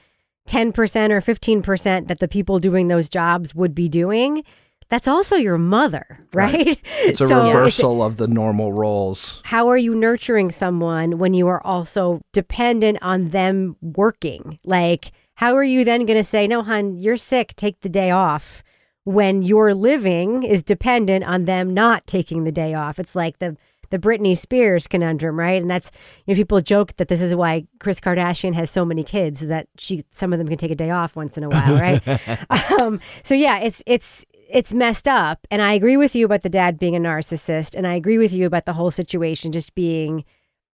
[0.47, 0.73] 10%
[1.11, 4.43] or 15% that the people doing those jobs would be doing
[4.89, 6.53] that's also your mother, right?
[6.53, 6.81] right.
[6.99, 9.41] It's a so reversal it's, of the normal roles.
[9.45, 14.59] How are you nurturing someone when you are also dependent on them working?
[14.63, 18.11] Like, how are you then going to say, no, hon, you're sick, take the day
[18.11, 18.63] off
[19.03, 22.99] when your living is dependent on them not taking the day off?
[22.99, 23.57] It's like the
[23.89, 25.61] the Britney Spears conundrum, right?
[25.61, 25.91] And that's
[26.25, 29.45] you know people joke that this is why Kris Kardashian has so many kids, so
[29.47, 32.01] that she some of them can take a day off once in a while, right?
[32.81, 35.45] um, so yeah, it's it's it's messed up.
[35.51, 37.75] And I agree with you about the dad being a narcissist.
[37.75, 40.25] And I agree with you about the whole situation just being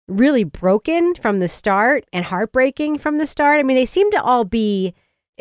[0.07, 3.61] really broken from the start and heartbreaking from the start.
[3.61, 4.94] I mean, they seem to all be,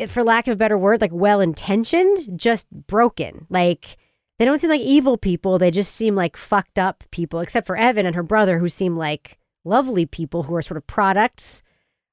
[0.08, 3.46] for lack of a better word, like well intentioned, just broken.
[3.48, 3.96] Like,
[4.38, 5.58] they don't seem like evil people.
[5.58, 8.96] They just seem like fucked up people, except for Evan and her brother, who seem
[8.96, 11.62] like lovely people who are sort of products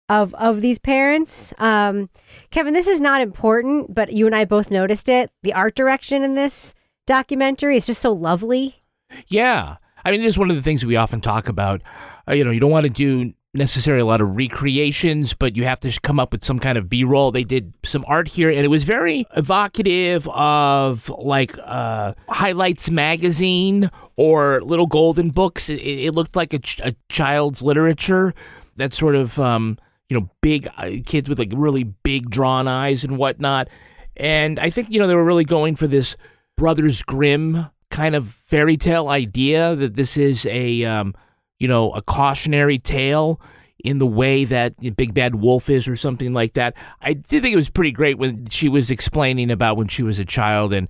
[0.09, 1.53] of of these parents.
[1.57, 2.09] Um,
[2.51, 5.31] Kevin, this is not important, but you and I both noticed it.
[5.43, 6.73] The art direction in this
[7.05, 8.83] documentary is just so lovely.
[9.27, 11.81] Yeah, I mean, it is one of the things we often talk about.
[12.27, 15.63] Uh, you know, you don't want to do necessarily a lot of recreations, but you
[15.63, 17.31] have to come up with some kind of B roll.
[17.31, 23.89] They did some art here, and it was very evocative of like uh, Highlights magazine
[24.17, 25.69] or Little Golden Books.
[25.69, 28.33] It, it looked like a, ch- a, child's literature.
[28.75, 29.77] That sort of um,
[30.09, 33.69] you know, big uh, kids with like really big drawn eyes and whatnot.
[34.17, 36.15] And I think, you know, they were really going for this
[36.57, 41.13] Brothers Grimm kind of fairy tale idea that this is a, um,
[41.59, 43.41] you know, a cautionary tale
[43.83, 46.75] in the way that Big Bad Wolf is or something like that.
[47.01, 50.19] I did think it was pretty great when she was explaining about when she was
[50.19, 50.87] a child and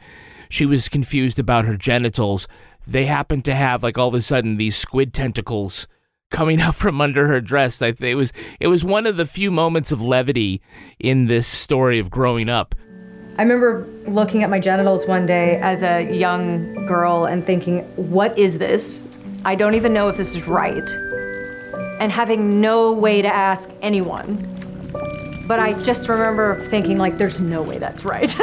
[0.50, 2.48] she was confused about her genitals.
[2.88, 5.88] They happened to have like all of a sudden these squid tentacles
[6.32, 7.82] coming out from under her dress.
[7.82, 10.62] I think it was it was one of the few moments of levity
[11.00, 12.76] in this story of growing up.
[13.38, 18.38] I remember looking at my genitals one day as a young girl and thinking, "What
[18.38, 19.06] is this?
[19.44, 20.90] I don't even know if this is right."
[22.00, 24.52] And having no way to ask anyone.
[25.48, 28.36] But I just remember thinking like there's no way that's right.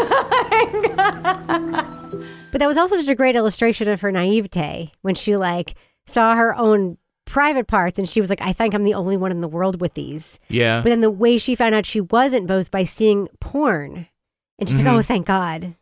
[2.52, 5.74] but that was also such a great illustration of her naivete when she like
[6.06, 6.96] saw her own
[7.32, 9.80] private parts and she was like i think i'm the only one in the world
[9.80, 10.38] with these.
[10.48, 10.82] Yeah.
[10.82, 14.06] But then the way she found out she wasn't was by seeing porn.
[14.58, 14.88] And she's mm-hmm.
[14.88, 15.74] like oh thank god.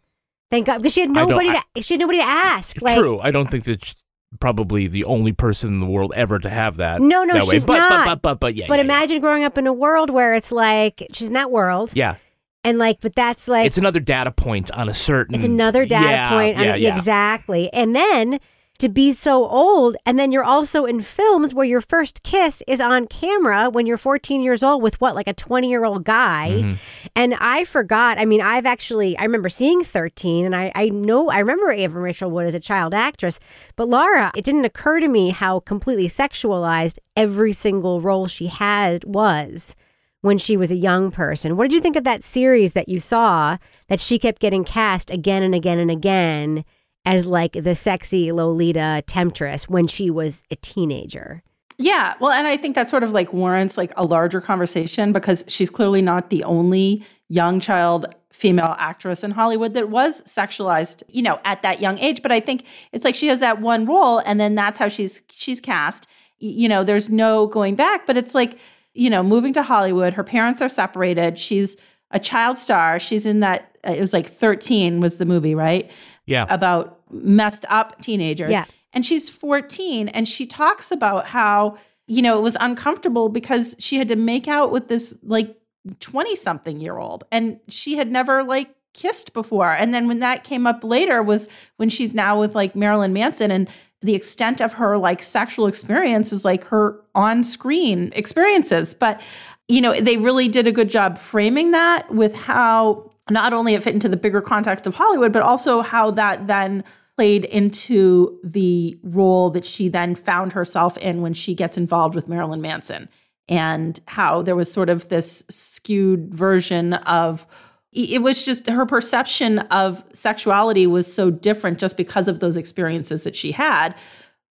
[0.49, 0.77] Thank god.
[0.77, 3.19] Because she had nobody I to she had nobody to ask like, true.
[3.19, 3.95] I don't think that
[4.39, 7.67] probably the only person in the world ever to have that no no that she's.
[7.67, 7.91] But, not.
[7.91, 9.21] but, but, but, but, yeah but yeah, imagine yeah.
[9.21, 11.91] growing up in a world where it's like she's in that world.
[11.95, 12.15] Yeah.
[12.63, 16.11] And like but that's like it's another data point on a certain it's another data
[16.11, 16.97] yeah, point yeah, yeah.
[16.97, 17.73] exactly.
[17.73, 18.39] And then
[18.81, 19.97] to be so old.
[20.05, 23.97] And then you're also in films where your first kiss is on camera when you're
[23.97, 26.51] 14 years old with what, like a 20 year old guy.
[26.51, 26.73] Mm-hmm.
[27.15, 28.19] And I forgot.
[28.19, 32.03] I mean, I've actually, I remember seeing 13 and I, I know, I remember Evan
[32.03, 33.39] Rachel Wood as a child actress.
[33.77, 39.05] But Laura, it didn't occur to me how completely sexualized every single role she had
[39.05, 39.77] was
[40.23, 41.57] when she was a young person.
[41.57, 43.57] What did you think of that series that you saw
[43.89, 46.65] that she kept getting cast again and again and again?
[47.05, 51.43] As like the sexy Lolita temptress when she was a teenager.
[51.79, 55.45] Yeah, well, and I think that sort of like warrants like a larger conversation because
[55.49, 61.23] she's clearly not the only young child female actress in Hollywood that was sexualized, you
[61.23, 62.21] know, at that young age.
[62.21, 65.23] But I think it's like she has that one role and then that's how she's
[65.31, 66.07] she's cast.
[66.39, 68.59] You know, there's no going back, but it's like,
[68.93, 71.39] you know, moving to Hollywood, her parents are separated.
[71.39, 71.77] She's
[72.11, 72.99] a child star.
[72.99, 75.91] She's in that uh, it was like 13 was the movie, right?
[76.31, 76.47] Yeah.
[76.49, 78.51] About messed up teenagers.
[78.51, 78.65] Yeah.
[78.93, 83.97] And she's 14 and she talks about how, you know, it was uncomfortable because she
[83.97, 85.57] had to make out with this like
[85.99, 89.73] 20 something year old and she had never like kissed before.
[89.73, 93.51] And then when that came up later was when she's now with like Marilyn Manson
[93.51, 93.69] and
[94.03, 98.95] the extent of her like sexual experience is like her on screen experiences.
[98.95, 99.21] But,
[99.69, 103.83] you know, they really did a good job framing that with how not only it
[103.83, 106.85] fit into the bigger context of Hollywood, but also how that then
[107.17, 112.29] played into the role that she then found herself in when she gets involved with
[112.29, 113.09] Marilyn Manson
[113.49, 117.47] and how there was sort of this skewed version of
[117.93, 123.25] it was just her perception of sexuality was so different just because of those experiences
[123.25, 123.97] that she had.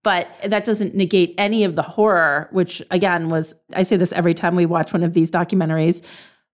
[0.03, 4.35] But that doesn't negate any of the horror which again was i say this every
[4.35, 6.05] time we watch one of these documentaries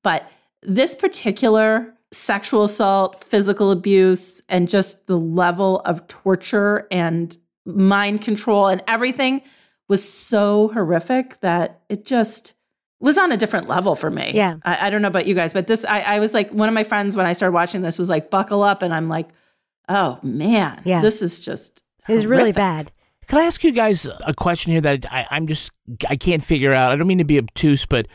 [0.02, 0.30] but
[0.62, 8.68] this particular sexual assault physical abuse and just the level of torture and mind control
[8.68, 9.42] and everything
[9.88, 12.54] was so horrific that it just
[13.00, 14.30] was on a different level for me.
[14.34, 14.56] Yeah.
[14.62, 16.74] I, I don't know about you guys, but this, I, I, was like, one of
[16.74, 18.82] my friends when I started watching this was like, buckle up.
[18.82, 19.28] And I'm like,
[19.88, 21.02] oh man, Yeah.
[21.02, 21.82] this is just.
[22.08, 22.92] It was really bad.
[23.26, 25.70] Can I ask you guys a question here that I, I'm just
[26.08, 26.92] I can't figure out?
[26.92, 28.08] I don't mean to be obtuse, but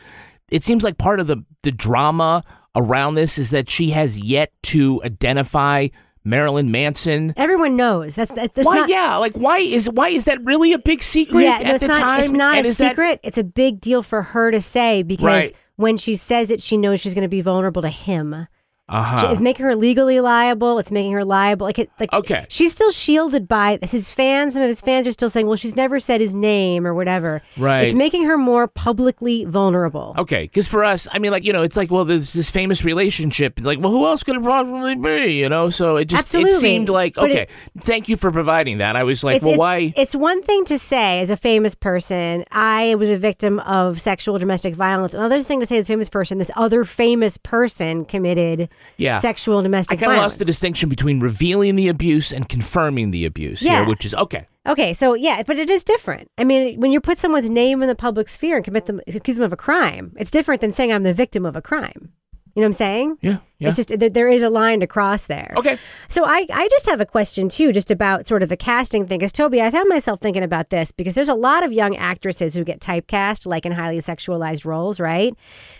[0.50, 2.44] it seems like part of the the drama
[2.76, 5.88] around this is that she has yet to identify
[6.24, 7.32] Marilyn Manson.
[7.36, 8.80] Everyone knows that's that's, that's why?
[8.80, 8.88] not.
[8.88, 11.80] yeah, like why is why is that really a big secret yeah, at no, it's
[11.80, 11.98] the not.
[11.98, 12.24] time?
[12.24, 13.20] It's not And a is that- secret.
[13.22, 15.56] It's a big deal for her to say because Right.
[15.76, 18.46] when she says it, she knows she's going to be vulnerable to him.
[18.88, 19.28] Uh-huh.
[19.32, 20.78] It's making her legally liable.
[20.78, 21.66] It's making her liable.
[21.66, 22.46] Like, it, like Okay.
[22.48, 24.54] she's still shielded by his fans.
[24.54, 27.42] Some of his fans are still saying, "Well, she's never said his name or whatever."
[27.56, 27.82] Right.
[27.82, 30.14] It's making her more publicly vulnerable.
[30.18, 32.84] Okay, because for us, I mean, like you know, it's like well, there's this famous
[32.84, 33.58] relationship.
[33.58, 35.32] It's like, well, who else could it possibly be?
[35.34, 36.52] You know, so it just Absolutely.
[36.54, 37.42] it seemed like okay.
[37.42, 38.96] it- thank you for providing that.
[38.96, 39.92] I was like, it's, well, it's- why?
[39.96, 44.38] It's one thing to say, as a famous person, I was a victim of sexual
[44.38, 45.14] domestic violence.
[45.14, 49.20] Another thing to say, as a famous person, this other famous person committed Yeah.
[49.20, 53.10] sexual I domestic I kind of lost the distinction between revealing the abuse and confirming
[53.10, 53.62] the abuse.
[53.62, 53.78] Yeah.
[53.78, 54.46] here, which is okay.
[54.66, 56.30] Okay, so yeah, but it is different.
[56.36, 59.36] I mean, when you put someone's name in the public sphere and commit them, accuse
[59.36, 62.12] them of a crime, it's different than saying I'm the victim of a crime.
[62.58, 63.18] You know what I'm saying?
[63.20, 63.68] Yeah, yeah.
[63.68, 65.54] It's just there, there is a line to cross there.
[65.56, 65.78] Okay.
[66.08, 69.20] So I, I just have a question too, just about sort of the casting thing.
[69.20, 72.56] Because Toby, I found myself thinking about this because there's a lot of young actresses
[72.56, 75.32] who get typecast like in highly sexualized roles, right?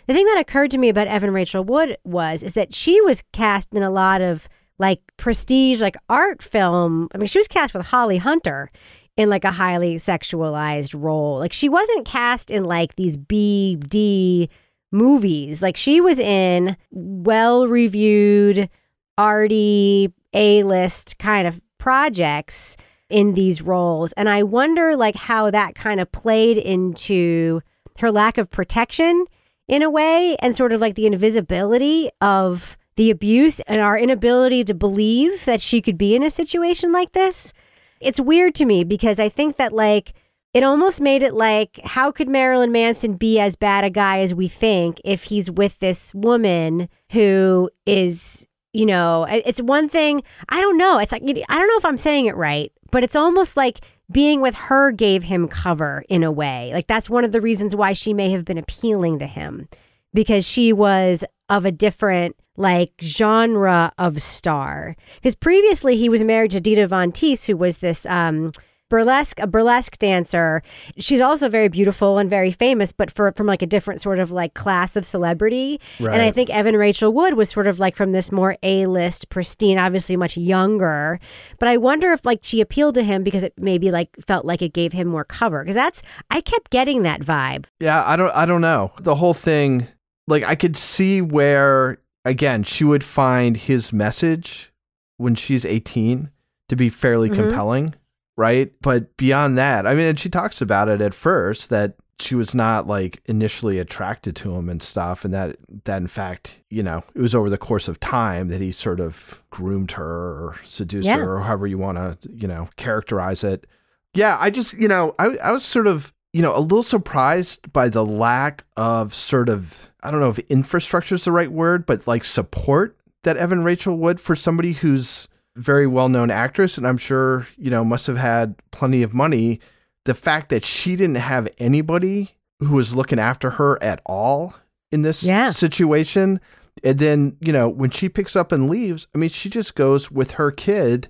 [0.07, 3.25] The thing that occurred to me about Evan Rachel Wood was is that she was
[3.33, 4.47] cast in a lot of
[4.79, 7.09] like prestige, like art film.
[7.13, 8.71] I mean, she was cast with Holly Hunter
[9.17, 11.41] in like a highly sexualized role.
[11.41, 14.49] Like she wasn't cast in like these B D
[14.91, 15.63] movies.
[15.63, 18.69] Like she was in well reviewed,
[19.17, 22.77] arty, A list kind of projects
[23.09, 24.13] in these roles.
[24.13, 27.61] And I wonder like how that kind of played into
[28.01, 29.25] her lack of protection
[29.67, 34.65] in a way and sort of like the invisibility of the abuse and our inability
[34.65, 37.53] to believe that she could be in a situation like this.
[38.01, 40.15] It's weird to me because I think that like
[40.59, 44.35] it almost made it like how could Marilyn Manson be as bad a guy as
[44.35, 50.61] we think if he's with this woman who is you know it's one thing I
[50.61, 53.57] don't know it's like I don't know if I'm saying it right but it's almost
[53.57, 57.41] like being with her gave him cover in a way like that's one of the
[57.41, 59.69] reasons why she may have been appealing to him
[60.13, 64.97] because she was of a different like genre of star.
[65.15, 68.51] Because previously he was married to Dita Von Teese, who was this um,
[68.89, 70.63] burlesque a burlesque dancer.
[70.99, 74.31] She's also very beautiful and very famous, but for from like a different sort of
[74.31, 75.81] like class of celebrity.
[75.99, 79.29] And I think Evan Rachel Wood was sort of like from this more A list,
[79.31, 81.19] pristine, obviously much younger.
[81.59, 84.63] But I wonder if like she appealed to him because it maybe like felt like
[84.63, 85.63] it gave him more cover.
[85.63, 87.67] Because that's I kept getting that vibe.
[87.81, 88.93] Yeah, I don't I don't know.
[89.01, 89.87] The whole thing
[90.27, 94.73] like I could see where again she would find his message
[95.17, 96.31] when she's 18
[96.69, 97.35] to be fairly Mhm.
[97.35, 97.95] compelling,
[98.39, 98.73] right?
[98.81, 102.55] But beyond that, I mean and she talks about it at first that she was
[102.55, 107.05] not like initially attracted to him and stuff and that that in fact, you know,
[107.15, 111.07] it was over the course of time that he sort of groomed her or seduced
[111.07, 111.17] Yeah.
[111.19, 113.67] her or however you want to, you know, characterize it.
[114.15, 117.73] Yeah, I just, you know, I, I was sort of, you know, a little surprised
[117.73, 121.87] by the lack of sort of, I don't know if infrastructure is the right word,
[121.87, 125.28] but like support that Evan Rachel Wood for somebody who's
[125.59, 129.61] very well known actress and I'm sure, you know, must have had plenty of money.
[130.05, 132.31] The fact that she didn't have anybody
[132.61, 134.55] who was looking after her at all
[134.91, 135.51] in this Yeah.
[135.51, 136.41] situation.
[136.85, 140.11] And then, you know, when she picks up and leaves, I mean, she just goes
[140.11, 141.09] with her kid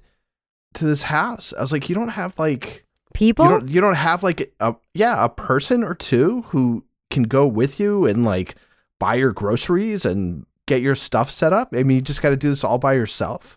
[0.74, 1.52] to this house.
[1.56, 2.84] I was like, you don't have like
[3.14, 3.44] people.
[3.44, 7.46] You don't you don't have like a yeah, a person or two who can go
[7.46, 8.54] with you and like
[8.98, 11.68] buy your groceries and get your stuff set up.
[11.72, 13.56] I mean, you just got to do this all by yourself.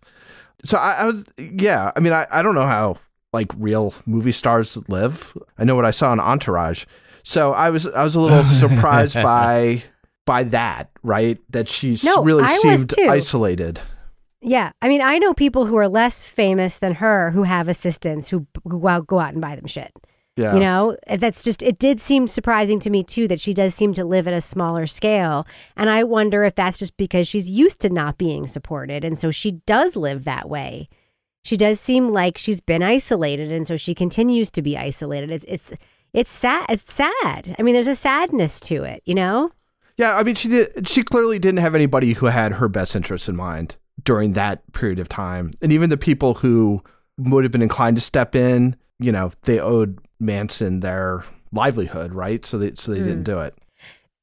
[0.66, 2.98] So I, I was yeah, I mean, I, I don't know how
[3.34, 5.36] like real movie stars live.
[5.58, 6.86] I know what I saw in Entourage.
[7.24, 9.84] So I was I was a little surprised by
[10.26, 11.40] by that, right?
[11.52, 13.08] That she's No, really I was seemed too.
[13.10, 13.80] isolated.
[14.44, 18.28] Yeah, I mean, I know people who are less famous than her who have assistants
[18.28, 19.92] who, who go out and buy them shit.
[20.38, 20.54] Yeah.
[20.54, 23.94] You know, that's just, it did seem surprising to me too that she does seem
[23.94, 25.46] to live at a smaller scale.
[25.76, 29.04] And I wonder if that's just because she's used to not being supported.
[29.04, 30.88] And so she does live that way.
[31.44, 33.52] She does seem like she's been isolated.
[33.52, 35.32] And so she continues to be isolated.
[35.32, 35.74] It's, it's,
[36.14, 36.66] it's sad.
[36.70, 37.56] It's sad.
[37.60, 39.52] I mean, there's a sadness to it, you know?
[39.98, 40.88] Yeah, I mean, she did.
[40.88, 44.98] She clearly didn't have anybody who had her best interests in mind during that period
[44.98, 46.82] of time, and even the people who
[47.18, 52.46] would have been inclined to step in, you know, they owed Manson their livelihood, right?
[52.46, 53.58] So they so they didn't do it.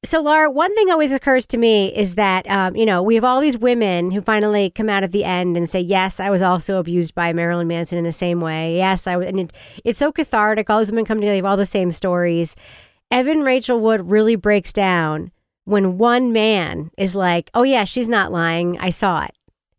[0.05, 3.25] So, Laura, one thing always occurs to me is that, um, you know, we have
[3.25, 6.41] all these women who finally come out at the end and say, yes, I was
[6.41, 8.77] also abused by Marilyn Manson in the same way.
[8.77, 9.27] Yes, I was.
[9.27, 10.69] And it, it's so cathartic.
[10.69, 12.55] All these women come together, they have all the same stories.
[13.11, 15.33] Evan Rachel Wood really breaks down
[15.65, 18.79] when one man is like, oh, yeah, she's not lying.
[18.79, 19.31] I saw it.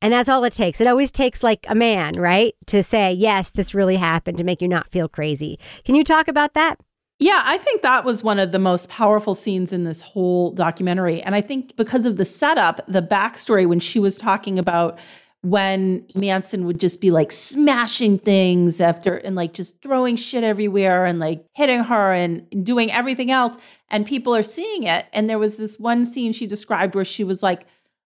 [0.02, 0.80] And that's all it takes.
[0.80, 2.54] It always takes like a man, right?
[2.66, 5.58] To say, yes, this really happened to make you not feel crazy.
[5.84, 6.76] Can you talk about that?
[7.18, 11.20] Yeah, I think that was one of the most powerful scenes in this whole documentary.
[11.20, 14.98] And I think because of the setup, the backstory, when she was talking about
[15.42, 21.04] when Manson would just be like smashing things after and like just throwing shit everywhere
[21.04, 23.56] and like hitting her and doing everything else.
[23.90, 25.06] And people are seeing it.
[25.12, 27.66] And there was this one scene she described where she was like,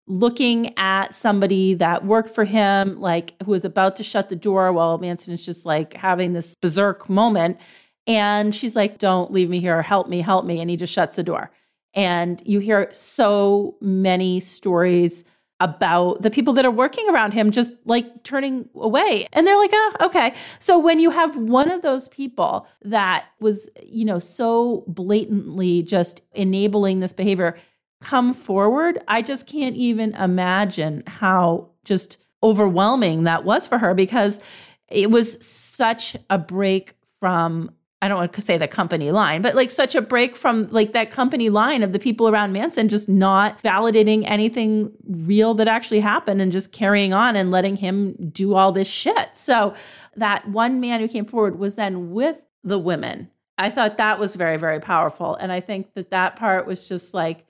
[0.08, 4.72] looking at somebody that worked for him, like who was about to shut the door
[4.72, 7.58] while Manson is just like having this berserk moment.
[8.06, 9.82] And she's like, Don't leave me here.
[9.82, 10.60] Help me, help me.
[10.60, 11.50] And he just shuts the door.
[11.94, 15.24] And you hear so many stories
[15.60, 19.26] about the people that are working around him just like turning away.
[19.32, 20.34] And they're like, ah, okay.
[20.60, 26.22] So when you have one of those people that was, you know, so blatantly just
[26.32, 27.56] enabling this behavior
[28.00, 34.40] come forward, I just can't even imagine how just overwhelming that was for her because
[34.88, 37.70] it was such a break from
[38.00, 40.92] I don't want to say the company line, but like such a break from like
[40.92, 45.98] that company line of the people around Manson just not validating anything real that actually
[45.98, 49.36] happened and just carrying on and letting him do all this shit.
[49.36, 49.74] So
[50.14, 53.30] that one man who came forward was then with the women.
[53.56, 55.34] I thought that was very, very powerful.
[55.34, 57.46] And I think that that part was just like,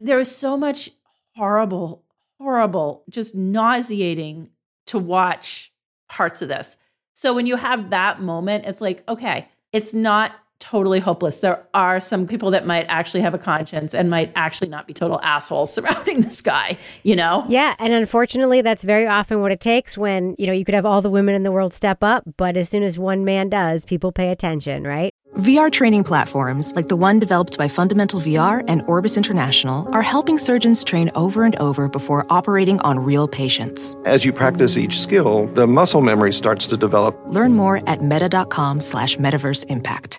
[0.00, 0.90] there is so much
[1.34, 2.04] horrible,
[2.38, 4.48] horrible, just nauseating
[4.86, 5.72] to watch
[6.08, 6.76] parts of this.
[7.14, 11.40] So when you have that moment, it's like, okay, it's not totally hopeless.
[11.40, 14.94] There are some people that might actually have a conscience and might actually not be
[14.94, 17.44] total assholes surrounding this guy, you know?
[17.48, 20.86] Yeah, and unfortunately, that's very often what it takes when, you know, you could have
[20.86, 23.84] all the women in the world step up, but as soon as one man does,
[23.84, 25.14] people pay attention, right?
[25.36, 30.38] VR training platforms, like the one developed by Fundamental VR and Orbis International, are helping
[30.38, 33.96] surgeons train over and over before operating on real patients.
[34.04, 37.16] As you practice each skill, the muscle memory starts to develop.
[37.26, 40.18] Learn more at meta.com slash metaverse impact.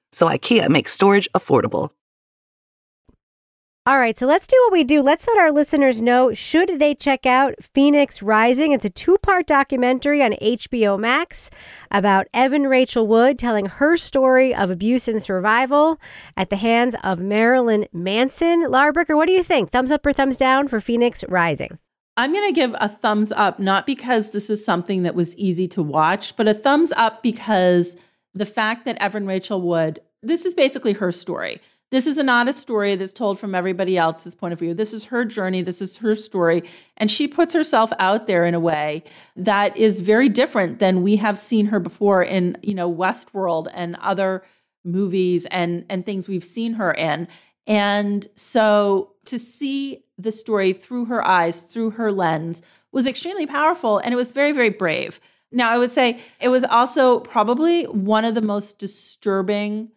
[0.11, 1.89] so IKEA makes storage affordable.
[3.87, 5.01] All right, so let's do what we do.
[5.01, 8.73] Let's let our listeners know should they check out Phoenix Rising.
[8.73, 11.49] It's a two part documentary on HBO Max
[11.89, 15.99] about Evan Rachel Wood telling her story of abuse and survival
[16.37, 18.69] at the hands of Marilyn Manson.
[18.69, 19.71] Lara Bricker, what do you think?
[19.71, 21.79] Thumbs up or thumbs down for Phoenix Rising?
[22.17, 25.67] I'm going to give a thumbs up, not because this is something that was easy
[25.69, 27.95] to watch, but a thumbs up because
[28.33, 31.59] the fact that Evan Rachel Wood, this is basically her story.
[31.91, 34.73] This is not a story that's told from everybody else's point of view.
[34.73, 35.61] This is her journey.
[35.61, 36.63] This is her story.
[36.95, 39.03] And she puts herself out there in a way
[39.35, 43.97] that is very different than we have seen her before in, you know, Westworld and
[43.97, 44.43] other
[44.85, 47.27] movies and, and things we've seen her in.
[47.67, 52.61] And so to see the story through her eyes, through her lens,
[52.93, 53.97] was extremely powerful.
[53.97, 55.19] And it was very, very brave.
[55.51, 59.91] Now, I would say it was also probably one of the most disturbing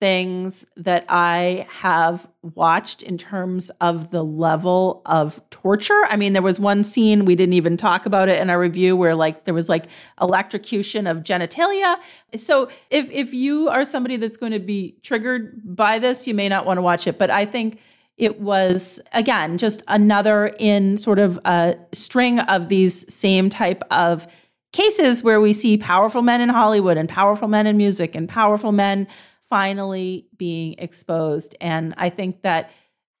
[0.00, 6.02] things that I have watched in terms of the level of torture.
[6.08, 8.96] I mean, there was one scene we didn't even talk about it in our review
[8.96, 9.86] where like there was like
[10.20, 11.96] electrocution of genitalia.
[12.36, 16.48] So if if you are somebody that's going to be triggered by this, you may
[16.48, 17.78] not want to watch it, but I think
[18.16, 24.26] it was again just another in sort of a string of these same type of
[24.72, 28.72] cases where we see powerful men in Hollywood and powerful men in music and powerful
[28.72, 29.06] men
[29.48, 31.56] finally being exposed.
[31.60, 32.70] And I think that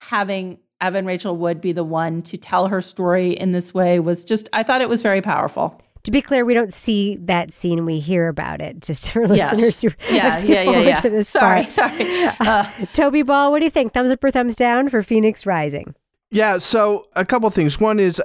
[0.00, 4.24] having Evan Rachel Wood be the one to tell her story in this way was
[4.24, 5.80] just, I thought it was very powerful.
[6.04, 8.80] To be clear, we don't see that scene; we hear about it.
[8.80, 9.52] Just for Yes.
[9.52, 10.94] listeners who Yeah, yeah, yeah, yeah.
[10.94, 11.70] to this Sorry, part.
[11.70, 12.04] sorry.
[12.40, 13.92] Uh, Toby Ball, what do you think?
[13.92, 15.94] Thumbs up or thumbs down for Phoenix Rising?
[16.30, 17.78] Yeah, so a couple things.
[17.78, 18.18] One is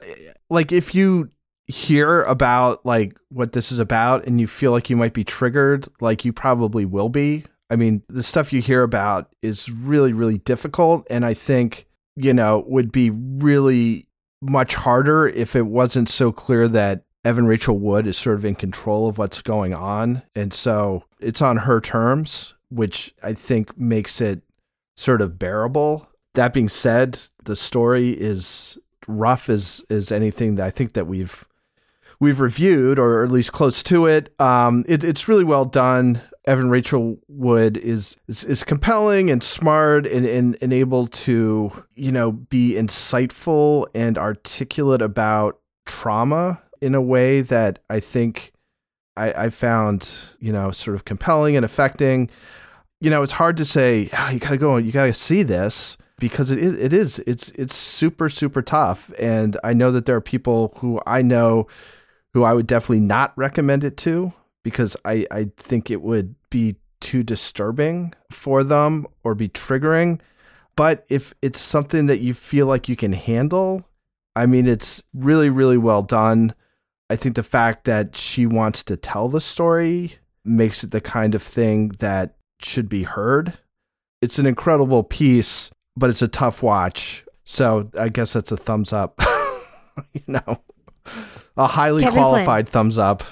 [0.49, 1.27] like if you
[1.67, 5.87] hear about like what this is about and you feel like you might be triggered,
[5.99, 7.45] like you probably will be.
[7.69, 12.33] I mean, the stuff you hear about is really really difficult and I think, you
[12.33, 14.07] know, would be really
[14.41, 18.53] much harder if it wasn't so clear that Evan Rachel Wood is sort of in
[18.53, 20.21] control of what's going on.
[20.35, 24.43] And so it's on her terms, which I think makes it
[24.95, 26.07] sort of bearable.
[26.35, 31.47] That being said, the story is rough as as anything that I think that we've
[32.25, 34.33] we've reviewed or at least close to it.
[34.39, 36.19] Um, it it's really well done.
[36.45, 42.11] Evan Rachel Wood is, is is compelling and smart and, and and able to you
[42.11, 48.51] know be insightful and articulate about trauma in a way that I think
[49.15, 50.09] I, I found
[50.39, 52.29] you know sort of compelling and affecting.
[53.01, 56.49] You know, it's hard to say "Ah, you gotta go, you gotta see this because
[56.49, 60.21] it is it is it's it's super super tough, and I know that there are
[60.21, 61.67] people who I know
[62.35, 66.75] who I would definitely not recommend it to because I, I think it would be
[66.99, 70.19] too disturbing for them or be triggering.
[70.75, 73.87] But if it's something that you feel like you can handle,
[74.35, 76.53] I mean, it's really, really well done.
[77.09, 81.35] I think the fact that she wants to tell the story makes it the kind
[81.35, 83.53] of thing that should be heard.
[84.21, 87.23] It's an incredible piece, but it's a tough watch.
[87.45, 89.21] So I guess that's a thumbs up.
[90.13, 90.59] you know,
[91.57, 92.23] a highly Kevin Flynn.
[92.23, 93.23] qualified thumbs up.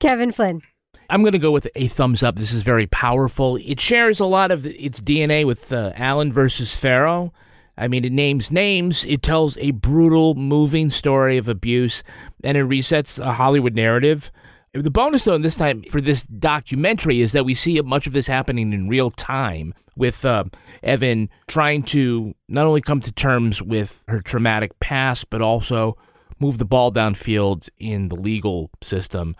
[0.00, 0.62] Kevin Flynn.
[1.10, 2.36] I'm going to go with a thumbs up.
[2.36, 3.56] This is very powerful.
[3.56, 7.32] It shares a lot of its DNA with uh, Allen versus Farrow.
[7.78, 9.04] I mean, it names names.
[9.06, 12.02] It tells a brutal, moving story of abuse,
[12.44, 14.30] and it resets a Hollywood narrative.
[14.74, 18.26] The bonus, though, this time for this documentary is that we see much of this
[18.26, 20.44] happening in real time with uh,
[20.82, 25.96] Evan trying to not only come to terms with her traumatic past, but also
[26.40, 29.36] move the ball downfield in the legal system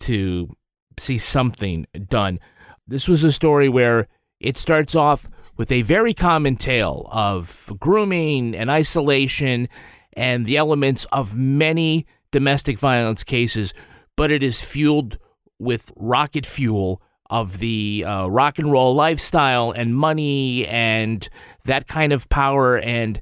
[0.00, 0.54] to
[0.98, 2.38] see something done.
[2.86, 4.08] This was a story where
[4.40, 9.68] it starts off with a very common tale of grooming and isolation
[10.14, 13.74] and the elements of many domestic violence cases,
[14.16, 15.18] but it is fueled
[15.58, 21.28] with rocket fuel of the uh, rock and roll lifestyle and money and
[21.64, 22.78] that kind of power.
[22.78, 23.20] And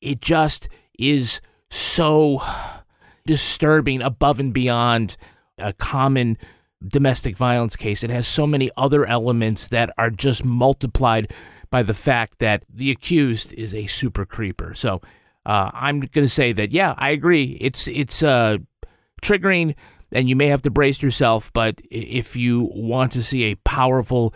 [0.00, 0.68] it just
[0.98, 1.40] is
[1.70, 2.42] so
[3.26, 5.16] disturbing above and beyond
[5.58, 6.36] a common
[6.86, 8.02] domestic violence case.
[8.02, 11.32] It has so many other elements that are just multiplied
[11.70, 14.74] by the fact that the accused is a super creeper.
[14.74, 15.00] So
[15.46, 17.56] uh, I'm going to say that yeah, I agree.
[17.60, 18.58] It's it's uh,
[19.22, 19.74] triggering,
[20.12, 21.52] and you may have to brace yourself.
[21.52, 24.34] But if you want to see a powerful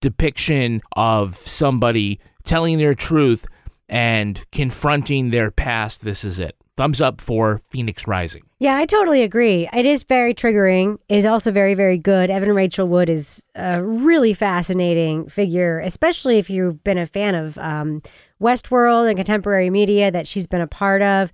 [0.00, 3.46] depiction of somebody telling their truth
[3.88, 6.56] and confronting their past, this is it.
[6.76, 8.42] thumbs up for Phoenix Rising.
[8.58, 9.68] Yeah, I totally agree.
[9.72, 10.98] It is very triggering.
[11.08, 12.30] It is also very, very good.
[12.30, 17.56] Evan Rachel Wood is a really fascinating figure, especially if you've been a fan of
[17.58, 18.02] um,
[18.40, 21.32] Westworld and contemporary media that she's been a part of.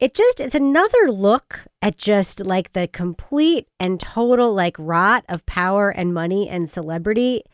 [0.00, 5.44] It just, it's another look at just like the complete and total like rot of
[5.46, 7.44] power and money and celebrity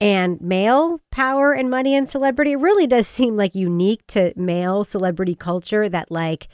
[0.00, 2.52] and male power and money and celebrity.
[2.52, 6.48] It really does seem like unique to male celebrity culture that like,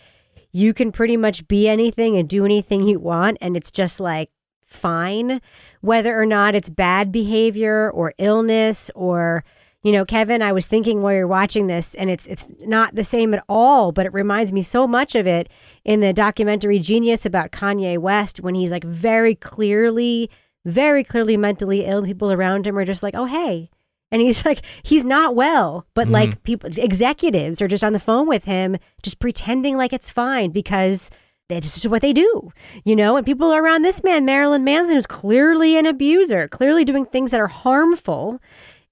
[0.53, 4.30] you can pretty much be anything and do anything you want and it's just like
[4.64, 5.41] fine
[5.80, 9.45] whether or not it's bad behavior or illness or
[9.82, 13.05] you know Kevin I was thinking while you're watching this and it's it's not the
[13.05, 15.49] same at all but it reminds me so much of it
[15.84, 20.30] in the documentary Genius about Kanye West when he's like very clearly
[20.64, 23.70] very clearly mentally ill people around him are just like oh hey.
[24.12, 26.14] And he's like he's not well but Mm-hmm.
[26.14, 30.50] like people executives are just on the phone with him just pretending like it's fine
[30.50, 31.11] because
[31.48, 32.50] that's just what they do
[32.84, 33.16] you know?
[33.16, 37.30] And people are around this man marilyn manson who's clearly an abuser clearly doing things
[37.30, 38.40] that are harmful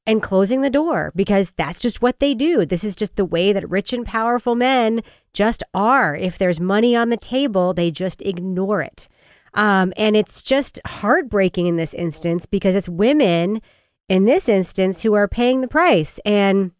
[0.06, 2.64] and closing the door because that's just what they do.
[2.64, 5.02] This is just the way that rich and powerful men
[5.34, 6.16] just are.
[6.16, 9.08] If there's money on the table they just ignore it
[9.54, 13.60] um, and it's just heartbreaking in this instance because it's women
[14.08, 16.18] in this instance who are paying the price.
[16.24, 16.72] And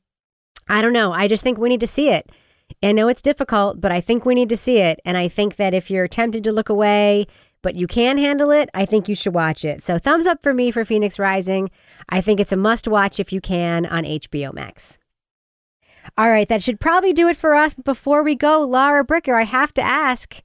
[0.69, 1.13] I don't know.
[1.13, 2.31] I just think we need to see it.
[2.83, 5.01] I know it's difficult, but I think we need to see it.
[5.05, 7.27] And I think that if you're tempted to look away,
[7.63, 9.83] but you can handle it, I think you should watch it.
[9.83, 11.71] So thumbs up for me for Phoenix Rising.
[12.09, 14.99] I think it's a must watch if you can on HBO Max.
[16.17, 17.75] All right, that should probably do it for us.
[17.75, 20.43] But before we go, Lara Bricker, I have to ask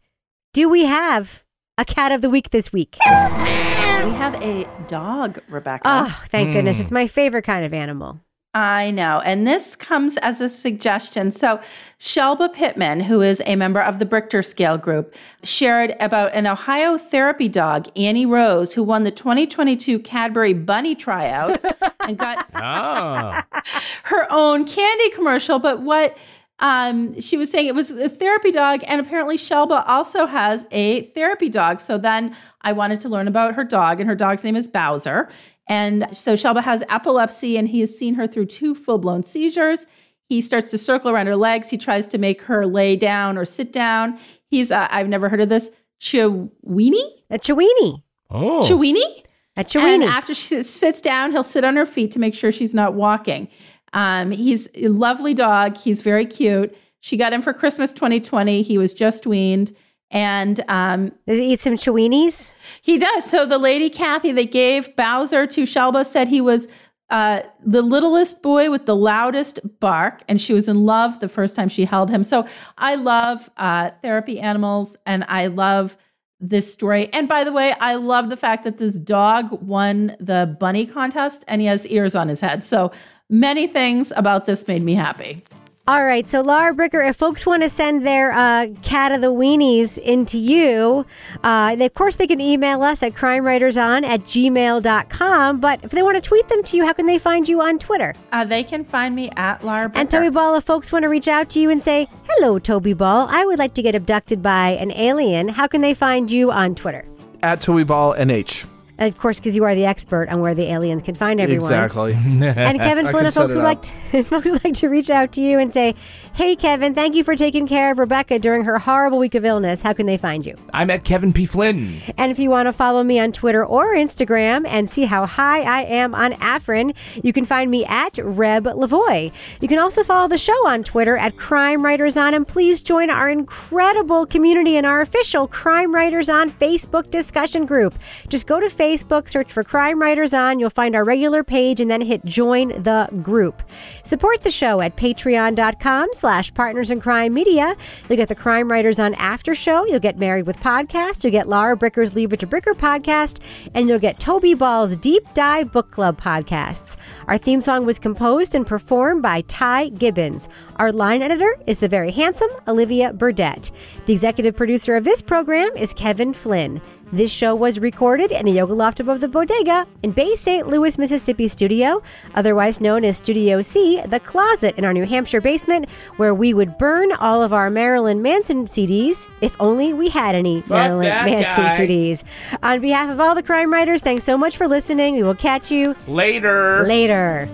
[0.54, 1.44] do we have
[1.78, 2.98] a cat of the week this week?
[3.02, 5.84] We have a dog, Rebecca.
[5.86, 6.54] Oh, thank hmm.
[6.54, 6.80] goodness.
[6.80, 8.20] It's my favorite kind of animal.
[8.56, 9.20] I know.
[9.26, 11.32] And this comes as a suggestion.
[11.32, 11.60] So,
[12.00, 17.00] Shelba Pittman, who is a member of the Brichter Scale Group, shared about an Ohio
[17.00, 21.66] therapy dog, Annie Rose, who won the 2022 Cadbury Bunny tryouts
[22.08, 23.42] and got Oh.
[24.04, 25.58] her own candy commercial.
[25.58, 26.16] But what
[26.60, 31.02] um, she was saying, it was a therapy dog, and apparently Shelba also has a
[31.08, 31.80] therapy dog.
[31.80, 35.30] So then I wanted to learn about her dog, and her dog's name is Bowser.
[35.68, 39.88] And so Shelba has epilepsy, and he has seen her through two full blown seizures.
[40.30, 41.70] He starts to circle around her legs.
[41.70, 44.20] He tries to make her lay down or sit down.
[44.46, 47.10] He's, uh, I've never heard of this, Chiweenie?
[47.30, 48.04] A Chiweenie.
[48.30, 48.62] Oh.
[48.64, 49.24] Chiweenie?
[49.56, 52.74] A And after she sits down, he'll sit on her feet to make sure she's
[52.74, 53.48] not walking.
[53.94, 55.78] Um, he's a lovely dog.
[55.78, 56.76] He's very cute.
[57.00, 58.62] She got him for Christmas 2020.
[58.62, 59.76] He was just weaned.
[60.12, 62.54] And um, does he eat some Chiweenies?
[62.82, 63.26] He does.
[63.26, 66.68] So the lady Kathy that gave Bowser to Shelba said he was
[67.10, 71.56] uh, the littlest boy with the loudest bark, and she was in love the first
[71.56, 72.24] time she held him.
[72.24, 75.98] So I love uh, therapy animals, and I love
[76.40, 77.10] this story.
[77.14, 81.44] And by the way, I love the fact that this dog won the bunny contest,
[81.48, 82.64] and he has ears on his head.
[82.64, 82.92] So
[83.34, 85.44] many things about this made me happy.
[85.86, 89.34] All right, so Lara Bricker, if folks want to send their uh, cat of the
[89.34, 91.06] weenies into you,
[91.44, 95.60] uh, they, of course they can email us at crimewriterson at gmail.com.
[95.60, 97.80] But if they want to tweet them to you, how can they find you on
[97.80, 98.14] Twitter?
[98.32, 99.98] Uh, they can find me at Lara Bricker.
[99.98, 102.94] And Toby Ball, if folks want to reach out to you and say, hello, Toby
[102.94, 106.50] Ball, I would like to get abducted by an alien, how can they find you
[106.50, 107.04] on Twitter?
[107.42, 108.66] At Toby Ball NH.
[109.00, 111.72] Of course, because you are the expert on where the aliens can find everyone.
[111.72, 112.14] Exactly.
[112.14, 112.42] And
[112.80, 115.58] Kevin Flynn, folks would like to, if folks would like to reach out to you
[115.58, 115.96] and say,
[116.34, 119.84] "Hey, Kevin, thank you for taking care of Rebecca during her horrible week of illness,"
[119.84, 120.56] how can they find you?
[120.74, 121.46] I'm at Kevin P.
[121.46, 122.02] Flynn.
[122.18, 125.62] And if you want to follow me on Twitter or Instagram and see how high
[125.62, 129.32] I am on Afrin, you can find me at Reb Lavoie.
[129.62, 133.10] You can also follow the show on Twitter at Crime Writers On, and please join
[133.10, 137.94] our incredible community in our official Crime Writers On Facebook discussion group.
[138.28, 140.60] Just go to Facebook, search for Crime Writers On.
[140.60, 143.62] You'll find our regular page, and then hit join the group.
[144.04, 147.76] Support the show at patreon.com slash partners in crime media.
[148.08, 149.86] You'll get the Crime Writers on after show.
[149.86, 151.22] You'll get Married with Podcast.
[151.22, 153.42] You'll get Lara Bricker's Leave It to Bricker podcast.
[153.74, 156.96] And you'll get Toby Ball's Deep Dive Book Club podcasts.
[157.28, 160.48] Our theme song was composed and performed by Ty Gibbons.
[160.78, 163.70] Our line editor is the very handsome Olivia Burdett.
[164.06, 166.82] The executive producer of this program is Kevin Flynn.
[167.14, 170.66] This show was recorded in the Yoga Loft above the Bodega in Bay St.
[170.66, 172.02] Louis, Mississippi studio,
[172.34, 175.88] otherwise known as Studio C, the closet in our New Hampshire basement,
[176.18, 180.62] where we would burn all of our Marilyn Manson CDs if only we had any
[180.62, 181.78] Fuck Marilyn Manson guy.
[181.78, 182.24] CDs.
[182.64, 185.14] On behalf of all the crime writers, thanks so much for listening.
[185.16, 186.84] We will catch you Later.
[186.88, 187.48] later.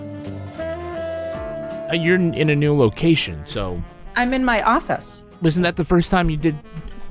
[1.92, 3.84] Uh, you're in in a new location, so
[4.16, 5.26] I'm in my office.
[5.42, 6.56] wasn't that the first time you did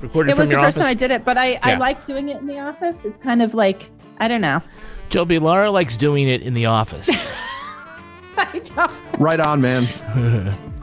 [0.01, 0.83] recorded It from was the your first office?
[0.85, 2.95] time I did it, but I, I like doing it in the office.
[3.03, 3.89] It's kind of like
[4.19, 4.61] I don't know.
[5.09, 7.09] Joby, Laura likes doing it in the office.
[8.37, 8.91] I don't.
[9.19, 9.87] Right on, man.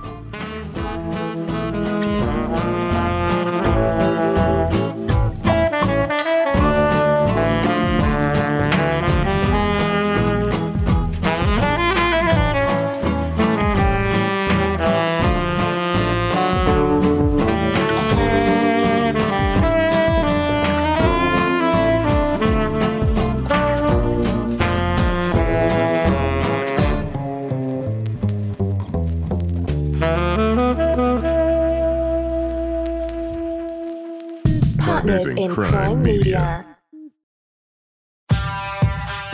[36.37, 36.67] Media.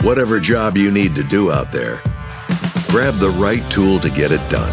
[0.01, 2.01] Whatever job you need to do out there,
[2.89, 4.71] grab the right tool to get it done.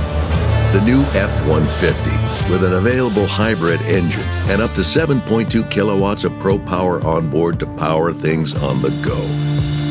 [0.72, 6.36] The new F 150 with an available hybrid engine and up to 7.2 kilowatts of
[6.38, 9.18] pro power on board to power things on the go.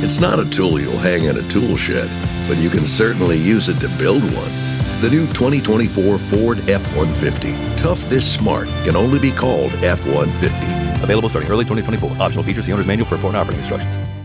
[0.01, 2.09] It's not a tool you'll hang in a tool shed,
[2.47, 4.68] but you can certainly use it to build one.
[4.99, 7.53] The new 2024 Ford F 150.
[7.77, 11.01] Tough this smart can only be called F 150.
[11.01, 12.21] Available starting early 2024.
[12.21, 14.18] Optional features, the owner's manual for important operating instructions.